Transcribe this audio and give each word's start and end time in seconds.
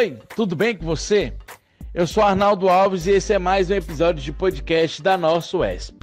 oi, 0.00 0.16
tudo 0.34 0.56
bem 0.56 0.74
com 0.74 0.86
você? 0.86 1.30
Eu 1.92 2.06
sou 2.06 2.22
Arnaldo 2.22 2.70
Alves 2.70 3.06
e 3.06 3.10
esse 3.10 3.34
é 3.34 3.38
mais 3.38 3.68
um 3.68 3.74
episódio 3.74 4.22
de 4.22 4.32
podcast 4.32 5.02
da 5.02 5.18
nossa 5.18 5.58
UESP. 5.58 5.94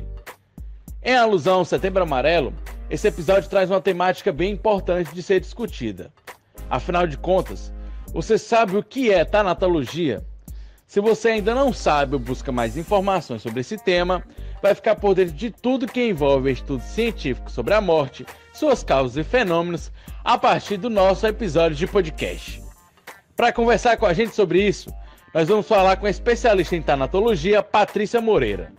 Em 1.02 1.16
alusão 1.16 1.56
ao 1.56 1.66
Setembro 1.66 2.04
Amarelo, 2.04 2.54
esse 2.92 3.08
episódio 3.08 3.50
traz 3.50 3.72
uma 3.72 3.82
temática 3.82 4.32
bem 4.32 4.52
importante 4.52 5.16
de 5.16 5.24
ser 5.24 5.40
discutida. 5.40 6.14
Afinal 6.70 7.08
de 7.08 7.18
contas, 7.18 7.74
você 8.14 8.38
sabe 8.38 8.78
o 8.78 8.84
que 8.84 9.12
é 9.12 9.26
tanatologia? 9.26 10.24
Se 10.86 11.00
você 11.00 11.30
ainda 11.30 11.56
não 11.56 11.74
sabe 11.74 12.14
ou 12.14 12.20
busca 12.20 12.52
mais 12.52 12.78
informações 12.78 13.42
sobre 13.42 13.62
esse 13.62 13.84
tema, 13.84 14.24
vai 14.62 14.76
ficar 14.76 14.96
por 14.98 15.16
dentro 15.16 15.34
de 15.34 15.50
tudo 15.50 15.88
que 15.88 16.08
envolve 16.08 16.52
estudos 16.52 16.86
científicos 16.86 17.52
sobre 17.52 17.74
a 17.74 17.82
morte, 17.82 18.28
suas 18.54 18.84
causas 18.84 19.18
e 19.18 19.28
fenômenos 19.28 19.92
a 20.24 20.38
partir 20.38 20.78
do 20.78 20.88
nosso 20.88 21.26
episódio 21.26 21.76
de 21.76 21.88
podcast. 21.88 22.67
Para 23.38 23.54
conversar 23.54 23.98
com 23.98 24.08
a 24.08 24.14
gente 24.14 24.34
sobre 24.34 24.68
isso, 24.68 24.92
nós 25.32 25.48
vamos 25.48 25.68
falar 25.68 25.98
com 25.98 26.08
a 26.08 26.10
especialista 26.10 26.76
em 26.76 26.82
tanatologia, 26.82 27.62
Patrícia 27.62 28.20
Moreira. 28.20 28.74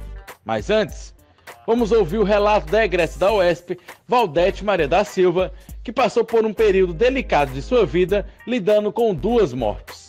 Mas 0.44 0.68
antes, 0.68 1.14
vamos 1.64 1.92
ouvir 1.92 2.18
o 2.18 2.24
relato 2.24 2.68
da 2.68 2.84
egressa 2.84 3.20
da 3.20 3.32
UESP, 3.32 3.78
Valdete 4.08 4.64
Maria 4.64 4.88
da 4.88 5.04
Silva, 5.04 5.52
que 5.84 5.92
passou 5.92 6.24
por 6.24 6.44
um 6.44 6.52
período 6.52 6.92
delicado 6.92 7.52
de 7.52 7.62
sua 7.62 7.86
vida 7.86 8.26
lidando 8.48 8.92
com 8.92 9.14
duas 9.14 9.52
mortes. 9.52 10.08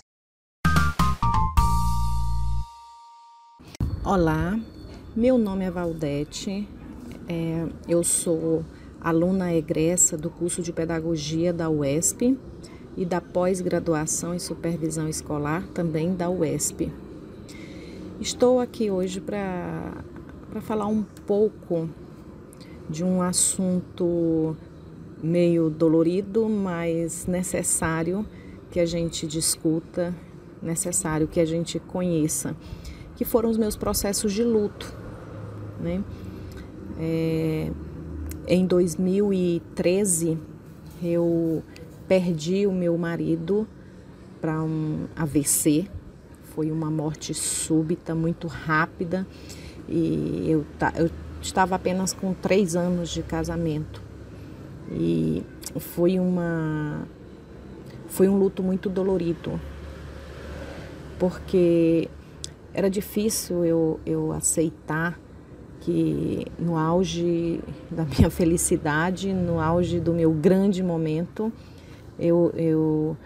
Olá, 4.03 4.59
meu 5.15 5.37
nome 5.37 5.65
é 5.65 5.69
Valdete, 5.69 6.67
é, 7.27 7.67
eu 7.87 8.03
sou 8.03 8.65
aluna 8.99 9.53
egressa 9.53 10.17
do 10.17 10.31
curso 10.31 10.63
de 10.63 10.73
Pedagogia 10.73 11.53
da 11.53 11.69
UESP 11.69 12.35
e 12.97 13.05
da 13.05 13.21
pós-graduação 13.21 14.33
em 14.33 14.39
Supervisão 14.39 15.07
Escolar 15.07 15.65
também 15.73 16.13
da 16.13 16.29
UESP. 16.29 16.91
Estou 18.19 18.59
aqui 18.59 18.91
hoje 18.91 19.21
para 19.21 19.93
falar 20.61 20.87
um 20.87 21.03
pouco 21.25 21.89
de 22.89 23.03
um 23.03 23.21
assunto 23.21 24.55
meio 25.21 25.69
dolorido, 25.69 26.49
mas 26.49 27.25
necessário 27.25 28.25
que 28.71 28.79
a 28.79 28.85
gente 28.85 29.25
discuta, 29.25 30.13
necessário 30.61 31.27
que 31.27 31.39
a 31.39 31.45
gente 31.45 31.79
conheça 31.79 32.55
que 33.19 33.25
foram 33.25 33.49
os 33.49 33.57
meus 33.57 33.75
processos 33.75 34.31
de 34.31 34.45
luto. 34.45 34.95
Né? 35.77 36.01
É, 36.97 37.69
em 38.47 38.65
2013, 38.65 40.37
eu 41.03 41.61
perdi 42.09 42.65
o 42.65 42.71
meu 42.71 42.97
marido 42.97 43.67
para 44.41 44.61
um 44.61 45.05
AVC. 45.15 45.87
Foi 46.55 46.71
uma 46.71 46.89
morte 46.89 47.33
súbita, 47.33 48.15
muito 48.15 48.47
rápida, 48.47 49.25
e 49.87 50.45
eu, 50.49 50.65
eu 50.97 51.09
estava 51.41 51.75
apenas 51.75 52.11
com 52.11 52.33
três 52.33 52.75
anos 52.75 53.09
de 53.11 53.21
casamento. 53.21 54.01
E 54.91 55.43
foi 55.77 56.19
uma 56.19 57.07
foi 58.07 58.27
um 58.27 58.37
luto 58.39 58.63
muito 58.63 58.89
dolorido, 58.89 59.61
porque 61.19 62.09
era 62.73 62.89
difícil 62.89 63.63
eu, 63.63 63.99
eu 64.03 64.31
aceitar 64.31 65.19
que 65.81 66.45
no 66.57 66.75
auge 66.75 67.59
da 67.89 68.03
minha 68.03 68.31
felicidade, 68.31 69.31
no 69.31 69.59
auge 69.59 69.99
do 69.99 70.11
meu 70.11 70.31
grande 70.31 70.81
momento, 70.81 71.53
eu, 72.19 72.51
eu 72.55 73.17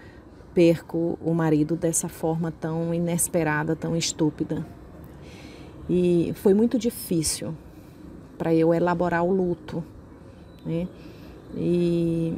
perco 0.54 1.18
o 1.20 1.34
marido 1.34 1.74
dessa 1.74 2.08
forma 2.08 2.52
tão 2.52 2.94
inesperada, 2.94 3.74
tão 3.74 3.96
estúpida. 3.96 4.64
E 5.88 6.32
foi 6.36 6.54
muito 6.54 6.78
difícil 6.78 7.54
para 8.38 8.54
eu 8.54 8.72
elaborar 8.72 9.24
o 9.24 9.32
luto. 9.32 9.82
Né? 10.64 10.88
E 11.56 12.34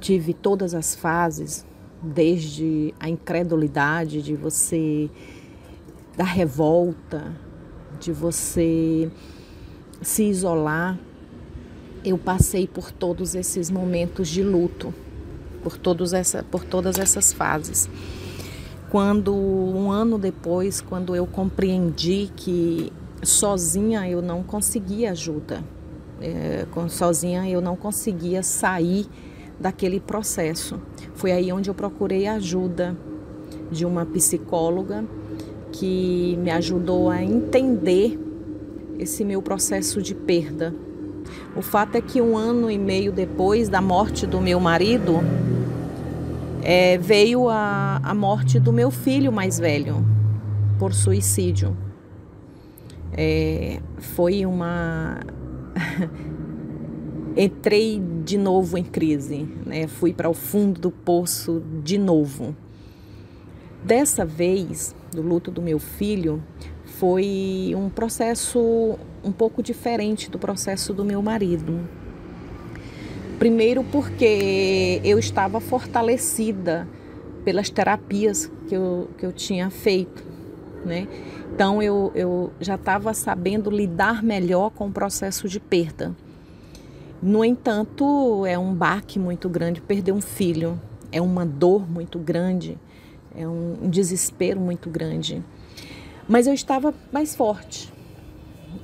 tive 0.00 0.34
todas 0.34 0.74
as 0.74 0.94
fases, 0.94 1.64
desde 2.02 2.94
a 2.98 3.08
incredulidade 3.08 4.22
de 4.22 4.34
você 4.34 5.10
da 6.16 6.24
revolta, 6.24 7.34
de 8.00 8.12
você 8.12 9.10
se 10.00 10.24
isolar. 10.24 10.98
Eu 12.04 12.16
passei 12.16 12.66
por 12.66 12.90
todos 12.90 13.34
esses 13.34 13.70
momentos 13.70 14.28
de 14.28 14.42
luto, 14.42 14.94
por, 15.66 15.76
todos 15.76 16.12
essa, 16.12 16.44
por 16.44 16.62
todas 16.62 16.96
essas 16.96 17.32
fases. 17.32 17.90
Quando, 18.88 19.34
um 19.34 19.90
ano 19.90 20.16
depois, 20.16 20.80
quando 20.80 21.16
eu 21.16 21.26
compreendi 21.26 22.30
que 22.36 22.92
sozinha 23.20 24.08
eu 24.08 24.22
não 24.22 24.44
conseguia 24.44 25.10
ajuda, 25.10 25.64
é, 26.20 26.64
sozinha 26.88 27.50
eu 27.50 27.60
não 27.60 27.74
conseguia 27.74 28.44
sair 28.44 29.08
daquele 29.58 29.98
processo. 29.98 30.78
Foi 31.14 31.32
aí 31.32 31.52
onde 31.52 31.68
eu 31.68 31.74
procurei 31.74 32.28
ajuda 32.28 32.96
de 33.68 33.84
uma 33.84 34.06
psicóloga 34.06 35.04
que 35.72 36.38
me 36.40 36.52
ajudou 36.52 37.10
a 37.10 37.24
entender 37.24 38.16
esse 39.00 39.24
meu 39.24 39.42
processo 39.42 40.00
de 40.00 40.14
perda. 40.14 40.72
O 41.56 41.60
fato 41.60 41.96
é 41.96 42.00
que 42.00 42.20
um 42.20 42.36
ano 42.36 42.70
e 42.70 42.78
meio 42.78 43.10
depois 43.10 43.68
da 43.68 43.80
morte 43.80 44.28
do 44.28 44.40
meu 44.40 44.60
marido, 44.60 45.20
é, 46.68 46.98
veio 46.98 47.48
a, 47.48 48.00
a 48.02 48.12
morte 48.12 48.58
do 48.58 48.72
meu 48.72 48.90
filho 48.90 49.30
mais 49.30 49.56
velho 49.56 50.04
por 50.80 50.92
suicídio. 50.92 51.76
É, 53.12 53.78
foi 53.98 54.44
uma. 54.44 55.20
Entrei 57.36 58.02
de 58.24 58.36
novo 58.36 58.76
em 58.76 58.82
crise, 58.82 59.48
né? 59.64 59.86
fui 59.86 60.12
para 60.12 60.28
o 60.28 60.34
fundo 60.34 60.80
do 60.80 60.90
poço 60.90 61.62
de 61.84 61.98
novo. 61.98 62.56
Dessa 63.84 64.26
vez, 64.26 64.92
do 65.12 65.22
luto 65.22 65.52
do 65.52 65.62
meu 65.62 65.78
filho 65.78 66.42
foi 66.84 67.74
um 67.76 67.88
processo 67.88 68.98
um 69.22 69.30
pouco 69.30 69.62
diferente 69.62 70.28
do 70.28 70.38
processo 70.38 70.92
do 70.92 71.04
meu 71.04 71.22
marido. 71.22 71.88
Primeiro, 73.38 73.84
porque 73.84 75.00
eu 75.04 75.18
estava 75.18 75.60
fortalecida 75.60 76.88
pelas 77.44 77.70
terapias 77.70 78.50
que 78.68 78.74
eu, 78.74 79.10
que 79.18 79.26
eu 79.26 79.32
tinha 79.32 79.70
feito, 79.70 80.24
né? 80.84 81.06
Então, 81.54 81.82
eu, 81.82 82.10
eu 82.14 82.52
já 82.60 82.74
estava 82.74 83.14
sabendo 83.14 83.70
lidar 83.70 84.22
melhor 84.22 84.70
com 84.70 84.88
o 84.88 84.92
processo 84.92 85.48
de 85.48 85.60
perda. 85.60 86.14
No 87.22 87.44
entanto, 87.44 88.44
é 88.46 88.58
um 88.58 88.74
baque 88.74 89.18
muito 89.18 89.48
grande 89.48 89.80
perder 89.80 90.12
um 90.12 90.20
filho, 90.20 90.80
é 91.12 91.20
uma 91.20 91.46
dor 91.46 91.88
muito 91.88 92.18
grande 92.18 92.78
é 93.36 93.46
um, 93.46 93.88
desespero 93.90 94.58
muito 94.58 94.88
grande. 94.88 95.44
Mas 96.26 96.46
eu 96.46 96.54
estava 96.54 96.94
mais 97.12 97.36
forte. 97.36 97.92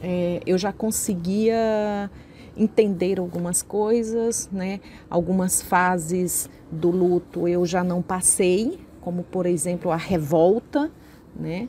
É, 0.02 0.40
eu 0.46 0.58
já 0.58 0.72
conseguia 0.72 2.10
entender 2.56 3.18
algumas 3.18 3.62
coisas, 3.62 4.48
né? 4.52 4.80
Algumas 5.08 5.62
fases 5.62 6.48
do 6.70 6.90
luto 6.90 7.48
eu 7.48 7.64
já 7.64 7.82
não 7.82 8.02
passei, 8.02 8.78
como 9.00 9.22
por 9.22 9.46
exemplo 9.46 9.90
a 9.90 9.96
revolta, 9.96 10.90
né? 11.34 11.68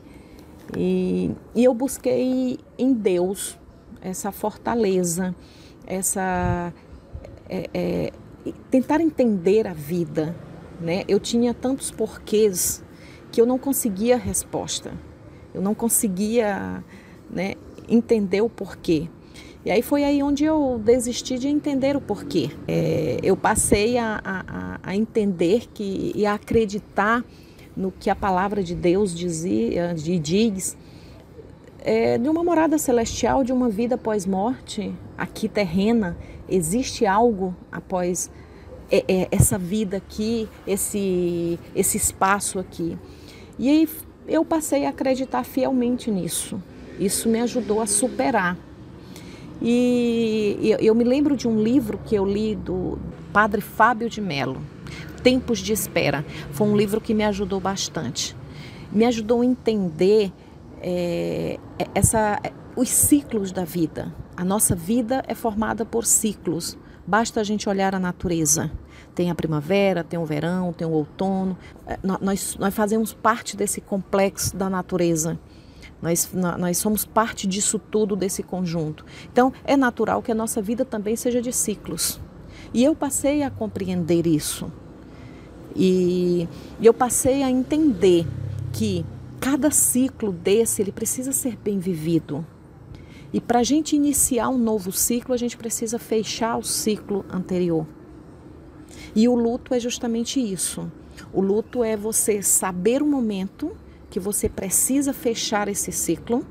E, 0.76 1.30
e 1.54 1.64
eu 1.64 1.74
busquei 1.74 2.58
em 2.78 2.92
Deus 2.92 3.58
essa 4.00 4.32
fortaleza, 4.32 5.34
essa 5.86 6.72
é, 7.48 7.70
é, 7.72 8.12
tentar 8.70 9.00
entender 9.00 9.66
a 9.66 9.72
vida, 9.72 10.34
né? 10.80 11.04
Eu 11.08 11.20
tinha 11.20 11.54
tantos 11.54 11.90
porquês 11.90 12.82
que 13.30 13.40
eu 13.40 13.46
não 13.46 13.58
conseguia 13.58 14.16
resposta. 14.16 14.92
Eu 15.52 15.62
não 15.62 15.74
conseguia 15.74 16.84
né, 17.30 17.54
entender 17.88 18.40
o 18.40 18.48
porquê. 18.48 19.08
E 19.64 19.70
aí 19.70 19.80
foi 19.80 20.04
aí 20.04 20.22
onde 20.22 20.44
eu 20.44 20.78
desisti 20.84 21.38
de 21.38 21.48
entender 21.48 21.96
o 21.96 22.00
porquê. 22.00 22.50
É, 22.68 23.18
eu 23.22 23.34
passei 23.34 23.96
a, 23.96 24.20
a, 24.22 24.78
a, 24.82 24.94
entender 24.94 25.68
que, 25.72 26.12
e 26.14 26.26
a 26.26 26.34
acreditar 26.34 27.24
no 27.74 27.90
que 27.90 28.10
a 28.10 28.14
palavra 28.14 28.62
de 28.62 28.74
Deus 28.74 29.14
dizia, 29.14 29.94
de, 29.94 30.18
diz, 30.18 30.76
é, 31.78 32.18
de 32.18 32.28
uma 32.28 32.44
morada 32.44 32.76
celestial, 32.76 33.42
de 33.42 33.54
uma 33.54 33.70
vida 33.70 33.94
após 33.94 34.26
morte, 34.26 34.94
aqui 35.16 35.48
terrena, 35.48 36.14
existe 36.46 37.06
algo 37.06 37.56
após 37.72 38.30
é, 38.90 39.02
é, 39.08 39.28
essa 39.30 39.56
vida 39.56 39.96
aqui, 39.96 40.46
esse, 40.66 41.58
esse 41.74 41.96
espaço 41.96 42.58
aqui. 42.58 42.98
E 43.58 43.70
aí 43.70 43.88
eu 44.28 44.44
passei 44.44 44.84
a 44.84 44.90
acreditar 44.90 45.42
fielmente 45.42 46.10
nisso. 46.10 46.62
Isso 47.00 47.30
me 47.30 47.40
ajudou 47.40 47.80
a 47.80 47.86
superar. 47.86 48.58
E 49.66 50.76
eu 50.78 50.94
me 50.94 51.04
lembro 51.04 51.38
de 51.38 51.48
um 51.48 51.58
livro 51.58 51.98
que 52.04 52.14
eu 52.14 52.26
li 52.26 52.54
do 52.54 52.98
Padre 53.32 53.62
Fábio 53.62 54.10
de 54.10 54.20
Mello. 54.20 54.60
Tempos 55.22 55.58
de 55.58 55.72
Espera. 55.72 56.22
Foi 56.52 56.66
um 56.68 56.76
livro 56.76 57.00
que 57.00 57.14
me 57.14 57.24
ajudou 57.24 57.58
bastante. 57.60 58.36
Me 58.92 59.06
ajudou 59.06 59.40
a 59.40 59.46
entender 59.46 60.30
é, 60.82 61.58
essa, 61.94 62.38
os 62.76 62.90
ciclos 62.90 63.52
da 63.52 63.64
vida. 63.64 64.14
A 64.36 64.44
nossa 64.44 64.76
vida 64.76 65.24
é 65.26 65.34
formada 65.34 65.86
por 65.86 66.04
ciclos. 66.04 66.76
Basta 67.06 67.40
a 67.40 67.42
gente 67.42 67.66
olhar 67.66 67.94
a 67.94 67.98
natureza. 67.98 68.70
Tem 69.14 69.30
a 69.30 69.34
primavera, 69.34 70.04
tem 70.04 70.18
o 70.18 70.26
verão, 70.26 70.74
tem 70.74 70.86
o 70.86 70.90
outono. 70.90 71.56
É, 71.86 71.98
nós, 72.02 72.54
nós 72.58 72.74
fazemos 72.74 73.14
parte 73.14 73.56
desse 73.56 73.80
complexo 73.80 74.54
da 74.54 74.68
natureza. 74.68 75.38
Nós, 76.04 76.28
nós 76.34 76.76
somos 76.76 77.06
parte 77.06 77.46
disso 77.46 77.78
tudo, 77.78 78.14
desse 78.14 78.42
conjunto. 78.42 79.06
Então, 79.32 79.54
é 79.64 79.74
natural 79.74 80.20
que 80.20 80.30
a 80.30 80.34
nossa 80.34 80.60
vida 80.60 80.84
também 80.84 81.16
seja 81.16 81.40
de 81.40 81.50
ciclos. 81.50 82.20
E 82.74 82.84
eu 82.84 82.94
passei 82.94 83.42
a 83.42 83.50
compreender 83.50 84.26
isso. 84.26 84.70
E 85.74 86.46
eu 86.82 86.92
passei 86.92 87.42
a 87.42 87.50
entender 87.50 88.26
que 88.70 89.02
cada 89.40 89.70
ciclo 89.70 90.30
desse 90.30 90.82
ele 90.82 90.92
precisa 90.92 91.32
ser 91.32 91.56
bem 91.56 91.78
vivido. 91.78 92.44
E 93.32 93.40
para 93.40 93.60
a 93.60 93.64
gente 93.64 93.96
iniciar 93.96 94.50
um 94.50 94.58
novo 94.58 94.92
ciclo, 94.92 95.32
a 95.32 95.38
gente 95.38 95.56
precisa 95.56 95.98
fechar 95.98 96.58
o 96.58 96.62
ciclo 96.62 97.24
anterior. 97.30 97.86
E 99.16 99.26
o 99.26 99.34
luto 99.34 99.72
é 99.72 99.80
justamente 99.80 100.38
isso. 100.38 100.86
O 101.32 101.40
luto 101.40 101.82
é 101.82 101.96
você 101.96 102.42
saber 102.42 103.02
o 103.02 103.06
momento 103.06 103.74
que 104.14 104.20
você 104.20 104.48
precisa 104.48 105.12
fechar 105.12 105.66
esse 105.66 105.90
ciclo 105.90 106.46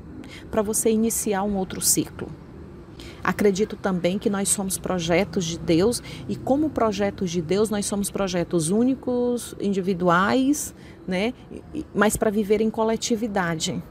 para 0.50 0.60
você 0.60 0.90
iniciar 0.90 1.44
um 1.44 1.56
outro 1.56 1.80
ciclo. 1.80 2.28
Acredito 3.22 3.74
também 3.74 4.18
que 4.18 4.28
nós 4.28 4.50
somos 4.50 4.76
projetos 4.76 5.46
de 5.46 5.58
Deus 5.58 6.02
e 6.28 6.36
como 6.36 6.68
projetos 6.68 7.30
de 7.30 7.40
Deus 7.40 7.70
nós 7.70 7.86
somos 7.86 8.10
projetos 8.10 8.68
únicos, 8.68 9.56
individuais, 9.58 10.74
né? 11.08 11.32
Mas 11.94 12.18
para 12.18 12.30
viver 12.30 12.60
em 12.60 12.68
coletividade. 12.68 13.82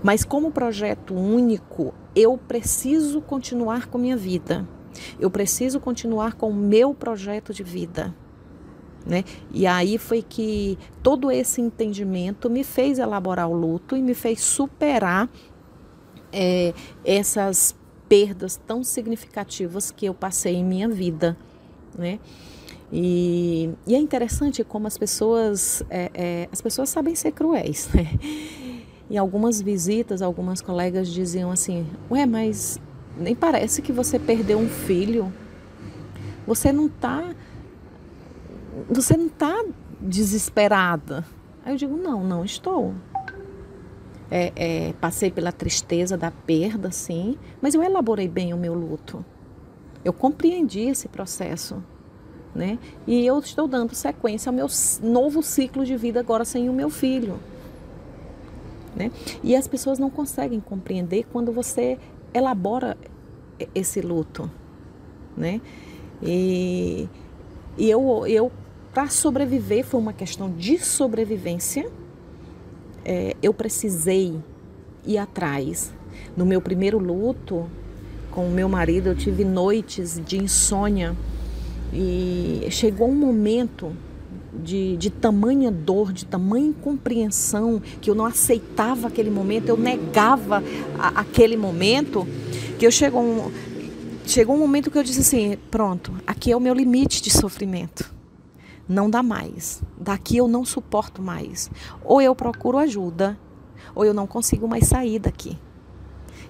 Mas 0.00 0.22
como 0.22 0.52
projeto 0.52 1.12
único, 1.12 1.92
eu 2.14 2.38
preciso 2.38 3.20
continuar 3.20 3.88
com 3.88 3.98
minha 3.98 4.16
vida. 4.16 4.64
Eu 5.18 5.28
preciso 5.28 5.80
continuar 5.80 6.34
com 6.34 6.50
o 6.50 6.54
meu 6.54 6.94
projeto 6.94 7.52
de 7.52 7.64
vida. 7.64 8.14
Né? 9.06 9.24
E 9.52 9.66
aí 9.66 9.98
foi 9.98 10.22
que 10.22 10.78
todo 11.02 11.30
esse 11.30 11.60
entendimento 11.60 12.48
me 12.48 12.64
fez 12.64 12.98
elaborar 12.98 13.48
o 13.48 13.54
luto 13.54 13.96
e 13.96 14.02
me 14.02 14.14
fez 14.14 14.40
superar 14.40 15.28
é, 16.32 16.72
essas 17.04 17.76
perdas 18.08 18.56
tão 18.66 18.82
significativas 18.82 19.90
que 19.90 20.06
eu 20.06 20.14
passei 20.14 20.54
em 20.54 20.64
minha 20.64 20.88
vida. 20.88 21.36
Né? 21.96 22.18
E, 22.92 23.70
e 23.86 23.94
é 23.94 23.98
interessante 23.98 24.62
como 24.64 24.86
as 24.86 24.96
pessoas, 24.96 25.82
é, 25.90 26.10
é, 26.14 26.48
as 26.50 26.60
pessoas 26.60 26.88
sabem 26.88 27.14
ser 27.14 27.32
cruéis. 27.32 27.88
Né? 27.92 28.08
Em 29.10 29.18
algumas 29.18 29.60
visitas, 29.60 30.22
algumas 30.22 30.62
colegas 30.62 31.08
diziam 31.08 31.50
assim: 31.50 31.86
Ué, 32.10 32.24
mas 32.24 32.80
nem 33.18 33.34
parece 33.34 33.82
que 33.82 33.92
você 33.92 34.18
perdeu 34.18 34.58
um 34.58 34.68
filho. 34.68 35.32
Você 36.46 36.72
não 36.72 36.86
está. 36.86 37.34
Você 38.90 39.16
não 39.16 39.26
está 39.26 39.64
desesperada. 40.00 41.24
Aí 41.64 41.72
eu 41.72 41.76
digo: 41.76 41.96
Não, 41.96 42.24
não 42.24 42.44
estou. 42.44 42.94
É, 44.30 44.52
é, 44.56 44.92
passei 44.94 45.30
pela 45.30 45.52
tristeza 45.52 46.16
da 46.16 46.30
perda, 46.30 46.90
sim, 46.90 47.38
mas 47.60 47.74
eu 47.74 47.82
elaborei 47.82 48.26
bem 48.26 48.52
o 48.52 48.56
meu 48.56 48.74
luto. 48.74 49.24
Eu 50.04 50.12
compreendi 50.12 50.80
esse 50.80 51.08
processo. 51.08 51.82
Né? 52.54 52.78
E 53.06 53.26
eu 53.26 53.38
estou 53.40 53.66
dando 53.66 53.94
sequência 53.94 54.48
ao 54.48 54.54
meu 54.54 54.68
novo 55.02 55.42
ciclo 55.42 55.84
de 55.84 55.96
vida 55.96 56.20
agora 56.20 56.44
sem 56.44 56.68
o 56.68 56.72
meu 56.72 56.88
filho. 56.88 57.38
Né? 58.94 59.10
E 59.42 59.56
as 59.56 59.66
pessoas 59.66 59.98
não 59.98 60.08
conseguem 60.08 60.60
compreender 60.60 61.26
quando 61.32 61.50
você 61.50 61.98
elabora 62.32 62.96
esse 63.74 64.00
luto. 64.00 64.48
Né? 65.36 65.60
E, 66.22 67.08
e 67.76 67.90
eu, 67.90 68.24
eu 68.26 68.52
para 68.94 69.08
sobreviver, 69.08 69.84
foi 69.84 69.98
uma 69.98 70.12
questão 70.12 70.48
de 70.48 70.78
sobrevivência, 70.78 71.90
é, 73.04 73.34
eu 73.42 73.52
precisei 73.52 74.38
ir 75.04 75.18
atrás. 75.18 75.92
No 76.36 76.46
meu 76.46 76.60
primeiro 76.60 76.98
luto, 76.98 77.66
com 78.30 78.46
o 78.46 78.50
meu 78.50 78.68
marido, 78.68 79.08
eu 79.08 79.16
tive 79.16 79.44
noites 79.44 80.20
de 80.24 80.38
insônia 80.38 81.16
e 81.92 82.66
chegou 82.70 83.08
um 83.08 83.14
momento 83.14 83.92
de, 84.62 84.96
de 84.96 85.10
tamanha 85.10 85.72
dor, 85.72 86.12
de 86.12 86.24
tamanha 86.24 86.68
incompreensão, 86.68 87.82
que 88.00 88.08
eu 88.08 88.14
não 88.14 88.24
aceitava 88.24 89.08
aquele 89.08 89.30
momento, 89.30 89.68
eu 89.68 89.76
negava 89.76 90.62
a, 90.96 91.20
aquele 91.20 91.56
momento, 91.56 92.24
que 92.78 92.86
eu 92.86 92.92
chegou 92.92 93.20
um, 93.20 93.50
chegou 94.24 94.54
um 94.54 94.58
momento 94.60 94.88
que 94.88 94.96
eu 94.96 95.02
disse 95.02 95.20
assim, 95.20 95.58
pronto, 95.68 96.12
aqui 96.24 96.52
é 96.52 96.56
o 96.56 96.60
meu 96.60 96.74
limite 96.74 97.20
de 97.20 97.30
sofrimento. 97.30 98.13
Não 98.88 99.08
dá 99.08 99.22
mais. 99.22 99.82
Daqui 99.98 100.36
eu 100.36 100.46
não 100.46 100.64
suporto 100.64 101.22
mais. 101.22 101.70
Ou 102.04 102.20
eu 102.20 102.34
procuro 102.34 102.78
ajuda, 102.78 103.38
ou 103.94 104.04
eu 104.04 104.12
não 104.12 104.26
consigo 104.26 104.68
mais 104.68 104.86
sair 104.86 105.18
daqui. 105.18 105.58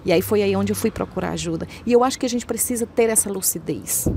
E 0.03 0.11
aí 0.11 0.21
foi 0.21 0.43
aí 0.43 0.55
onde 0.55 0.71
eu 0.71 0.75
fui 0.75 0.91
procurar 0.91 1.31
ajuda. 1.31 1.67
E 1.85 1.91
eu 1.91 2.03
acho 2.03 2.19
que 2.19 2.25
a 2.25 2.29
gente 2.29 2.45
precisa 2.45 2.85
ter 2.85 3.09
essa 3.09 3.29
lucidez. 3.29 4.07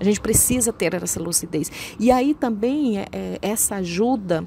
A 0.00 0.04
gente 0.04 0.20
precisa 0.20 0.72
ter 0.72 0.94
essa 0.94 1.20
lucidez. 1.20 1.70
E 1.98 2.10
aí 2.10 2.34
também 2.34 2.98
é, 2.98 3.06
é, 3.12 3.38
essa 3.42 3.76
ajuda 3.76 4.46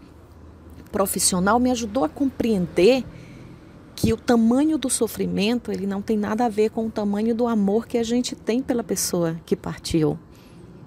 profissional 0.91 1.59
me 1.59 1.69
ajudou 1.69 2.03
a 2.03 2.09
compreender 2.09 3.03
que 3.95 4.13
o 4.13 4.17
tamanho 4.17 4.77
do 4.77 4.89
sofrimento 4.89 5.71
ele 5.71 5.85
não 5.85 6.01
tem 6.01 6.17
nada 6.17 6.45
a 6.45 6.49
ver 6.49 6.69
com 6.69 6.87
o 6.87 6.89
tamanho 6.89 7.35
do 7.35 7.47
amor 7.47 7.85
que 7.85 7.97
a 7.97 8.03
gente 8.03 8.35
tem 8.35 8.61
pela 8.61 8.83
pessoa 8.83 9.39
que 9.45 9.55
partiu. 9.55 10.17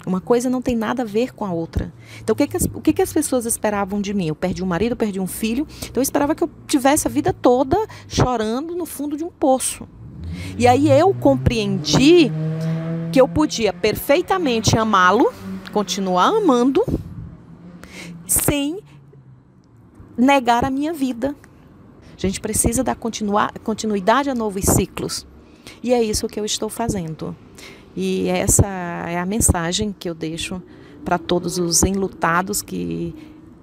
Uma 0.05 0.19
coisa 0.19 0.49
não 0.49 0.61
tem 0.61 0.75
nada 0.75 1.03
a 1.03 1.05
ver 1.05 1.33
com 1.33 1.45
a 1.45 1.51
outra. 1.51 1.93
Então, 2.21 2.33
o 2.33 2.35
que, 2.35 2.47
que, 2.47 2.57
as, 2.57 2.63
o 2.73 2.81
que, 2.81 2.93
que 2.93 3.01
as 3.01 3.13
pessoas 3.13 3.45
esperavam 3.45 4.01
de 4.01 4.13
mim? 4.13 4.27
Eu 4.27 4.35
perdi 4.35 4.61
um 4.61 4.65
marido, 4.65 4.91
eu 4.91 4.97
perdi 4.97 5.19
um 5.19 5.27
filho. 5.27 5.65
Então, 5.79 6.01
eu 6.01 6.03
esperava 6.03 6.35
que 6.35 6.43
eu 6.43 6.49
tivesse 6.67 7.07
a 7.07 7.11
vida 7.11 7.31
toda 7.31 7.77
chorando 8.07 8.75
no 8.75 8.85
fundo 8.85 9.15
de 9.15 9.23
um 9.23 9.29
poço. 9.29 9.87
E 10.57 10.67
aí 10.67 10.89
eu 10.89 11.13
compreendi 11.13 12.31
que 13.11 13.21
eu 13.21 13.27
podia 13.27 13.71
perfeitamente 13.71 14.77
amá-lo, 14.77 15.31
continuar 15.71 16.29
amando, 16.29 16.83
sem 18.27 18.79
negar 20.17 20.65
a 20.65 20.69
minha 20.69 20.93
vida. 20.93 21.35
A 22.15 22.19
gente 22.19 22.39
precisa 22.39 22.83
dar 22.83 22.95
continuidade 22.95 24.29
a 24.29 24.35
novos 24.35 24.65
ciclos. 24.65 25.25
E 25.81 25.93
é 25.93 26.01
isso 26.01 26.27
que 26.27 26.39
eu 26.39 26.45
estou 26.45 26.69
fazendo. 26.69 27.35
E 27.95 28.27
essa 28.27 28.65
é 28.65 29.19
a 29.19 29.25
mensagem 29.25 29.93
que 29.97 30.09
eu 30.09 30.15
deixo 30.15 30.61
para 31.03 31.17
todos 31.17 31.57
os 31.57 31.83
enlutados 31.83 32.61
que 32.61 33.13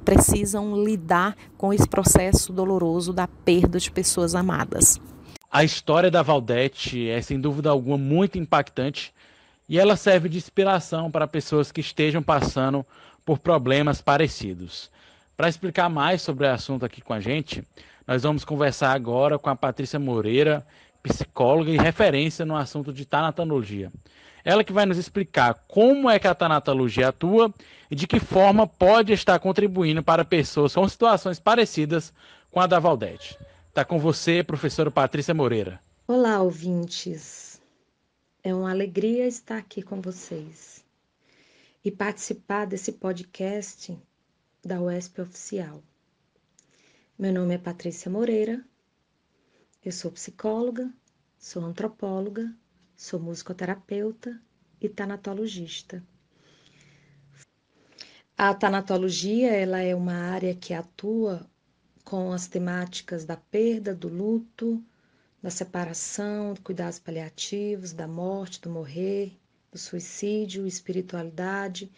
precisam 0.05 0.83
lidar 0.83 1.37
com 1.57 1.73
esse 1.73 1.89
processo 1.89 2.53
doloroso 2.53 3.13
da 3.13 3.27
perda 3.27 3.79
de 3.79 3.91
pessoas 3.91 4.35
amadas. 4.35 5.01
A 5.51 5.65
história 5.65 6.11
da 6.11 6.23
Valdete 6.23 7.09
é 7.09 7.21
sem 7.21 7.41
dúvida 7.41 7.71
alguma 7.71 7.99
muito 7.99 8.39
impactante 8.39 9.13
e 9.69 9.79
ela 9.79 9.97
serve 9.97 10.29
de 10.29 10.39
inspiração 10.39 11.11
para 11.11 11.27
pessoas 11.27 11.73
que 11.73 11.81
estejam 11.81 12.23
passando 12.23 12.85
por 13.25 13.39
problemas 13.39 14.01
parecidos. 14.01 14.91
Para 15.37 15.49
explicar 15.49 15.89
mais 15.89 16.23
sobre 16.23 16.47
o 16.47 16.51
assunto 16.51 16.85
aqui 16.85 17.01
com 17.01 17.13
a 17.13 17.21
gente, 17.21 17.65
nós 18.07 18.23
vamos 18.23 18.45
conversar 18.45 18.93
agora 18.93 19.39
com 19.39 19.49
a 19.49 19.57
Patrícia 19.57 19.99
Moreira, 19.99 20.67
psicóloga 21.03 21.71
e 21.71 21.77
referência 21.77 22.45
no 22.45 22.57
assunto 22.57 22.93
de 22.93 23.05
tanatologia. 23.05 23.93
Ela 24.45 24.65
que 24.65 24.73
vai 24.73 24.87
nos 24.87 24.99
explicar 24.99 25.65
como 25.69 26.09
é 26.09 26.19
que 26.19 26.27
a 26.27 26.35
tanatologia 26.35 27.09
atua 27.09 27.53
e 27.91 27.95
de 27.95 28.07
que 28.07 28.19
forma 28.19 28.67
pode 28.67 29.13
estar 29.13 29.39
contribuindo 29.39 30.03
para 30.03 30.25
pessoas 30.25 30.75
com 30.75 30.89
situações 30.89 31.39
parecidas 31.39 32.13
com 32.51 32.61
a 32.61 32.67
da 32.67 32.79
Valdete. 32.79 33.39
Está 33.69 33.85
com 33.85 33.99
você, 33.99 34.43
professora 34.43 34.91
Patrícia 34.91 35.35
Moreira. 35.35 35.81
Olá, 36.07 36.41
ouvintes. 36.41 37.61
É 38.43 38.55
uma 38.55 38.71
alegria 38.71 39.27
estar 39.27 39.59
aqui 39.59 39.83
com 39.83 40.01
vocês 40.01 40.85
e 41.85 41.91
participar 41.91 42.67
desse 42.67 42.93
podcast 42.93 43.97
da 44.65 44.81
UESP 44.81 45.21
Oficial. 45.21 45.83
Meu 47.19 47.33
nome 47.33 47.55
é 47.55 47.59
Patrícia 47.59 48.11
Moreira, 48.11 48.65
eu 49.85 49.93
sou 49.93 50.11
psicóloga, 50.11 50.93
sou 51.39 51.65
antropóloga, 51.65 52.55
sou 52.97 53.19
musicoterapeuta 53.19 54.41
e 54.81 54.89
tanatologista. 54.89 56.03
A 58.37 58.55
tanatologia 58.55 59.51
ela 59.53 59.81
é 59.81 59.95
uma 59.95 60.15
área 60.15 60.55
que 60.55 60.73
atua 60.73 61.49
com 62.05 62.33
as 62.33 62.47
temáticas 62.47 63.25
da 63.25 63.37
perda, 63.37 63.95
do 63.95 64.09
luto, 64.09 64.83
da 65.43 65.51
separação, 65.51 66.55
cuidados 66.63 66.99
paliativos, 66.99 67.93
da 67.93 68.09
morte, 68.09 68.61
do 68.61 68.71
morrer, 68.71 69.39
do 69.71 69.79
suicídio, 69.79 70.67
espiritualidade. 70.67 71.91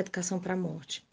Educação 0.00 0.38
para 0.38 0.52
a 0.52 0.56
Morte. 0.56 1.06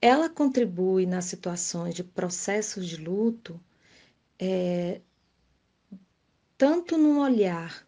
Ela 0.00 0.28
contribui 0.28 1.06
nas 1.06 1.26
situações 1.26 1.94
de 1.94 2.02
processos 2.02 2.88
de 2.88 2.96
luto, 2.96 3.60
é, 4.38 5.00
tanto 6.58 6.98
no 6.98 7.20
olhar 7.20 7.86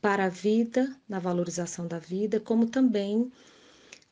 para 0.00 0.26
a 0.26 0.28
vida, 0.28 0.96
na 1.08 1.18
valorização 1.18 1.88
da 1.88 1.98
vida, 1.98 2.38
como 2.38 2.66
também 2.66 3.30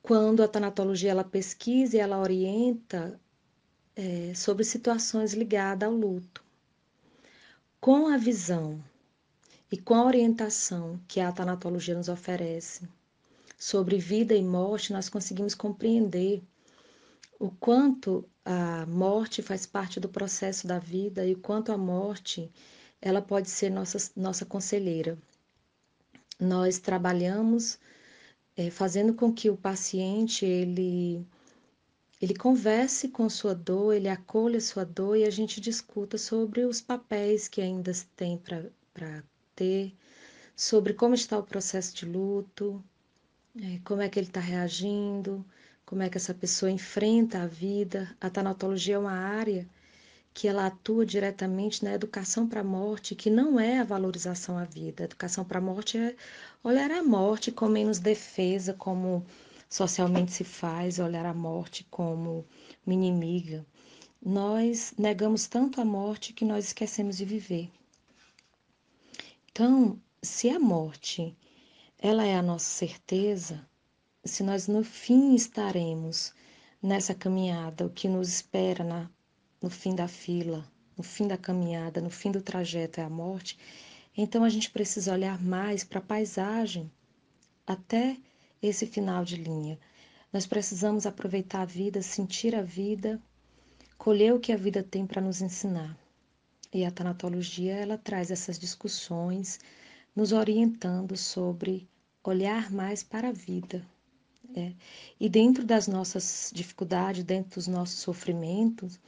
quando 0.03 0.43
a 0.43 0.49
tanatologia 0.49 1.13
ela 1.13 1.23
pesquisa 1.23 1.97
e 1.97 2.01
ela 2.01 2.19
orienta 2.19 3.21
é, 3.95 4.35
sobre 4.35 4.65
situações 4.65 5.33
ligadas 5.33 5.89
ao 5.89 5.95
luto. 5.95 6.45
Com 7.81 8.09
a 8.09 8.17
visão 8.17 8.83
e 9.71 9.77
com 9.77 9.95
a 9.95 10.05
orientação 10.05 11.01
que 11.07 11.21
a 11.21 11.31
tanatologia 11.31 11.95
nos 11.95 12.09
oferece 12.09 12.89
sobre 13.57 13.99
vida 13.99 14.35
e 14.35 14.43
morte, 14.43 14.93
nós 14.93 15.09
conseguimos 15.09 15.55
compreender 15.55 16.43
o 17.39 17.51
quanto 17.51 18.29
a 18.45 18.85
morte 18.87 19.43
faz 19.43 19.65
parte 19.65 20.01
do 20.01 20.09
processo 20.09 20.67
da 20.67 20.79
vida 20.79 21.25
e 21.25 21.35
o 21.35 21.39
quanto 21.39 21.71
a 21.71 21.79
morte 21.79 22.51
ela 23.01 23.23
pode 23.23 23.51
ser 23.51 23.71
nossa, 23.71 23.99
nossa 24.17 24.45
conselheira. 24.45 25.19
Nós 26.41 26.79
trabalhamos 26.79 27.79
é, 28.57 28.71
fazendo 28.71 29.15
com 29.15 29.33
que 29.33 29.51
o 29.51 29.57
paciente 29.57 30.45
ele 30.45 31.27
ele 32.21 32.35
converse 32.35 33.09
com 33.09 33.29
sua 33.29 33.55
dor, 33.55 33.95
ele 33.95 34.09
acolha 34.09 34.61
sua 34.61 34.85
dor 34.85 35.17
e 35.17 35.25
a 35.25 35.31
gente 35.31 35.61
discuta 35.61 36.17
sobre 36.17 36.65
os 36.65 36.81
papéis 36.81 37.47
que 37.47 37.61
ainda 37.61 37.93
tem 38.17 38.39
para 38.39 39.23
ter, 39.55 39.95
sobre 40.57 40.95
como 40.95 41.15
está 41.15 41.39
o 41.39 41.43
processo 41.43 41.95
de 41.95 42.07
luto, 42.07 42.83
é, 43.61 43.81
como 43.85 44.01
é 44.01 44.09
que 44.09 44.19
ele 44.19 44.29
está 44.29 44.41
reagindo, 44.41 45.45
como 45.85 46.03
é 46.03 46.09
que 46.09 46.17
essa 46.17 46.33
pessoa 46.35 46.71
enfrenta 46.71 47.43
a 47.43 47.47
vida. 47.47 48.17
A 48.21 48.31
tanatologia 48.31 48.95
é 48.97 48.99
uma 48.99 49.13
área 49.13 49.69
que 50.37 50.47
ela 50.47 50.67
atua 50.67 51.07
diretamente 51.07 51.83
na 51.83 51.95
educação 51.95 52.47
para 52.47 52.61
a 52.61 52.65
morte, 52.65 53.15
que 53.15 53.31
não 53.31 53.59
é 53.59 53.79
a 53.79 53.85
valorização 53.85 54.59
à 54.59 54.65
vida. 54.65 55.03
A 55.03 55.07
educação 55.07 55.47
para 55.47 55.57
a 55.57 55.63
morte 55.63 55.97
é 55.97 56.15
olhar 56.63 56.91
a 56.91 57.03
morte 57.03 57.51
com 57.51 57.67
menos 57.67 57.99
defesa, 57.99 58.75
como 58.75 59.25
socialmente 59.67 60.33
se 60.33 60.45
faz 60.45 60.99
olhar 60.99 61.25
a 61.25 61.33
morte 61.33 61.87
como 61.91 62.45
inimiga. 62.87 63.65
Nós 64.23 64.93
negamos 64.99 65.47
tanto 65.47 65.81
a 65.81 65.87
morte 65.87 66.35
que 66.35 66.45
nós 66.45 66.67
esquecemos 66.67 67.17
de 67.17 67.25
viver. 67.25 67.71
Então, 69.51 69.99
se 70.23 70.51
a 70.51 70.59
morte 70.59 71.35
ela 71.99 72.27
é 72.27 72.37
a 72.37 72.43
nossa 72.43 72.69
certeza, 72.69 73.67
se 74.23 74.43
nós 74.43 74.69
no 74.69 74.85
fim 74.85 75.35
estaremos 75.35 76.35
nessa 76.83 77.15
caminhada, 77.15 77.87
o 77.87 77.91
que 77.91 78.07
nos 78.07 78.29
espera 78.29 78.85
na, 78.85 79.11
no 79.61 79.71
fim 79.71 79.95
da 79.95 80.09
fila, 80.09 80.67
no 80.97 81.03
fim 81.03 81.27
da 81.27 81.37
caminhada, 81.37 82.01
no 82.01 82.11
fim 82.11 82.31
do 82.31 82.41
trajeto 82.41 83.01
é 83.01 83.05
a 83.05 83.11
morte, 83.11 83.59
então 84.17 84.45
a 84.45 84.49
gente 84.49 84.71
precisa 84.71 85.13
olhar 85.13 85.43
mais 85.43 85.85
para 85.85 85.99
a 85.99 86.03
paisagem 86.03 86.91
até 87.67 88.17
esse 88.63 88.87
final 88.87 89.25
de 89.25 89.37
linha. 89.37 89.79
Nós 90.33 90.47
precisamos 90.47 91.07
aproveitar 91.07 91.63
a 91.63 91.67
vida, 91.67 92.01
sentir 92.03 92.55
a 92.55 92.63
vida, 92.63 93.21
colher 93.99 94.33
o 94.33 94.41
que 94.41 94.53
a 94.53 94.57
vida 94.57 94.83
tem 94.83 95.07
para 95.07 95.21
nos 95.21 95.41
ensinar. 95.41 95.97
E 96.73 96.85
a 96.85 96.91
tanatologia 96.91 97.75
ela 97.75 97.97
traz 97.97 98.31
essas 98.31 98.59
discussões, 98.59 99.59
nos 100.15 100.33
orientando 100.33 101.17
sobre 101.17 101.89
olhar 102.25 102.71
mais 102.71 103.03
para 103.03 103.29
a 103.29 103.33
vida. 103.33 103.87
Né? 104.49 104.75
E 105.21 105.29
dentro 105.29 105.65
das 105.65 105.87
nossas 105.87 106.51
dificuldades, 106.55 107.25
dentro 107.25 107.55
dos 107.55 107.67
nossos 107.67 108.01
sofrimentos, 108.01 108.99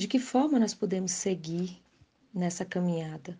de 0.00 0.08
que 0.08 0.18
forma 0.18 0.58
nós 0.58 0.74
podemos 0.74 1.12
seguir 1.12 1.82
nessa 2.32 2.64
caminhada? 2.64 3.38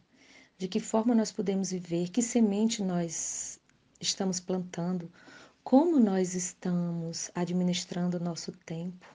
De 0.58 0.68
que 0.68 0.80
forma 0.80 1.14
nós 1.14 1.32
podemos 1.32 1.70
viver? 1.70 2.08
Que 2.10 2.22
semente 2.22 2.82
nós 2.82 3.58
estamos 4.00 4.38
plantando? 4.38 5.10
como 5.62 6.00
nós 6.00 6.34
estamos 6.34 7.30
administrando 7.34 8.16
o 8.16 8.20
nosso 8.20 8.52
tempo. 8.52 9.06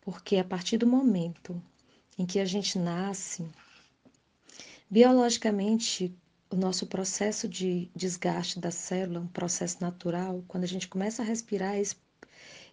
Porque 0.00 0.36
a 0.36 0.44
partir 0.44 0.76
do 0.76 0.86
momento 0.86 1.60
em 2.18 2.26
que 2.26 2.38
a 2.38 2.44
gente 2.44 2.78
nasce, 2.78 3.44
biologicamente, 4.88 6.14
o 6.50 6.56
nosso 6.56 6.86
processo 6.86 7.48
de 7.48 7.90
desgaste 7.96 8.60
da 8.60 8.70
célula, 8.70 9.20
um 9.20 9.26
processo 9.26 9.78
natural, 9.80 10.44
quando 10.46 10.64
a 10.64 10.68
gente 10.68 10.86
começa 10.86 11.22
a 11.22 11.24
respirar, 11.24 11.76
esse, 11.76 11.96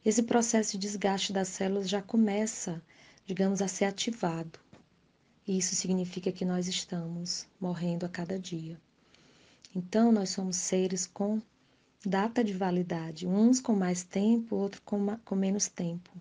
esse 0.06 0.22
processo 0.22 0.74
de 0.74 0.88
desgaste 0.88 1.34
das 1.34 1.48
células 1.48 1.90
já 1.90 2.02
começa, 2.02 2.80
digamos, 3.32 3.62
a 3.62 3.68
ser 3.70 3.86
ativado. 3.86 4.60
E 5.48 5.58
isso 5.58 5.74
significa 5.74 6.34
que 6.34 6.44
nós 6.44 6.68
estamos 6.68 7.48
morrendo 7.62 8.06
a 8.06 8.10
cada 8.10 8.38
dia. 8.38 8.78
Então, 9.74 10.12
nós 10.12 10.32
somos 10.32 10.58
seres 10.58 11.08
com 11.08 11.42
data 12.06 12.44
de 12.44 12.52
validade, 12.52 13.26
uns 13.26 13.62
com 13.62 13.74
mais 13.74 14.04
tempo, 14.04 14.58
outros 14.58 14.82
com, 14.84 15.18
com 15.24 15.34
menos 15.34 15.70
tempo. 15.70 16.12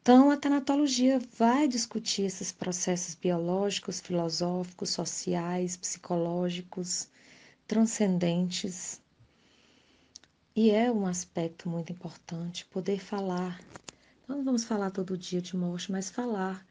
Então, 0.00 0.30
a 0.30 0.38
tanatologia 0.38 1.20
vai 1.36 1.68
discutir 1.68 2.22
esses 2.22 2.50
processos 2.50 3.14
biológicos, 3.14 4.00
filosóficos, 4.00 4.88
sociais, 4.88 5.76
psicológicos, 5.76 7.08
transcendentes. 7.68 9.02
E 10.54 10.70
é 10.70 10.90
um 10.90 11.06
aspecto 11.06 11.68
muito 11.68 11.92
importante 11.92 12.64
poder 12.64 13.00
falar. 13.00 13.60
Nós 14.28 14.38
não 14.38 14.44
vamos 14.44 14.64
falar 14.64 14.90
todo 14.90 15.16
dia 15.16 15.40
de 15.40 15.56
morte, 15.56 15.92
mas 15.92 16.10
falar 16.10 16.66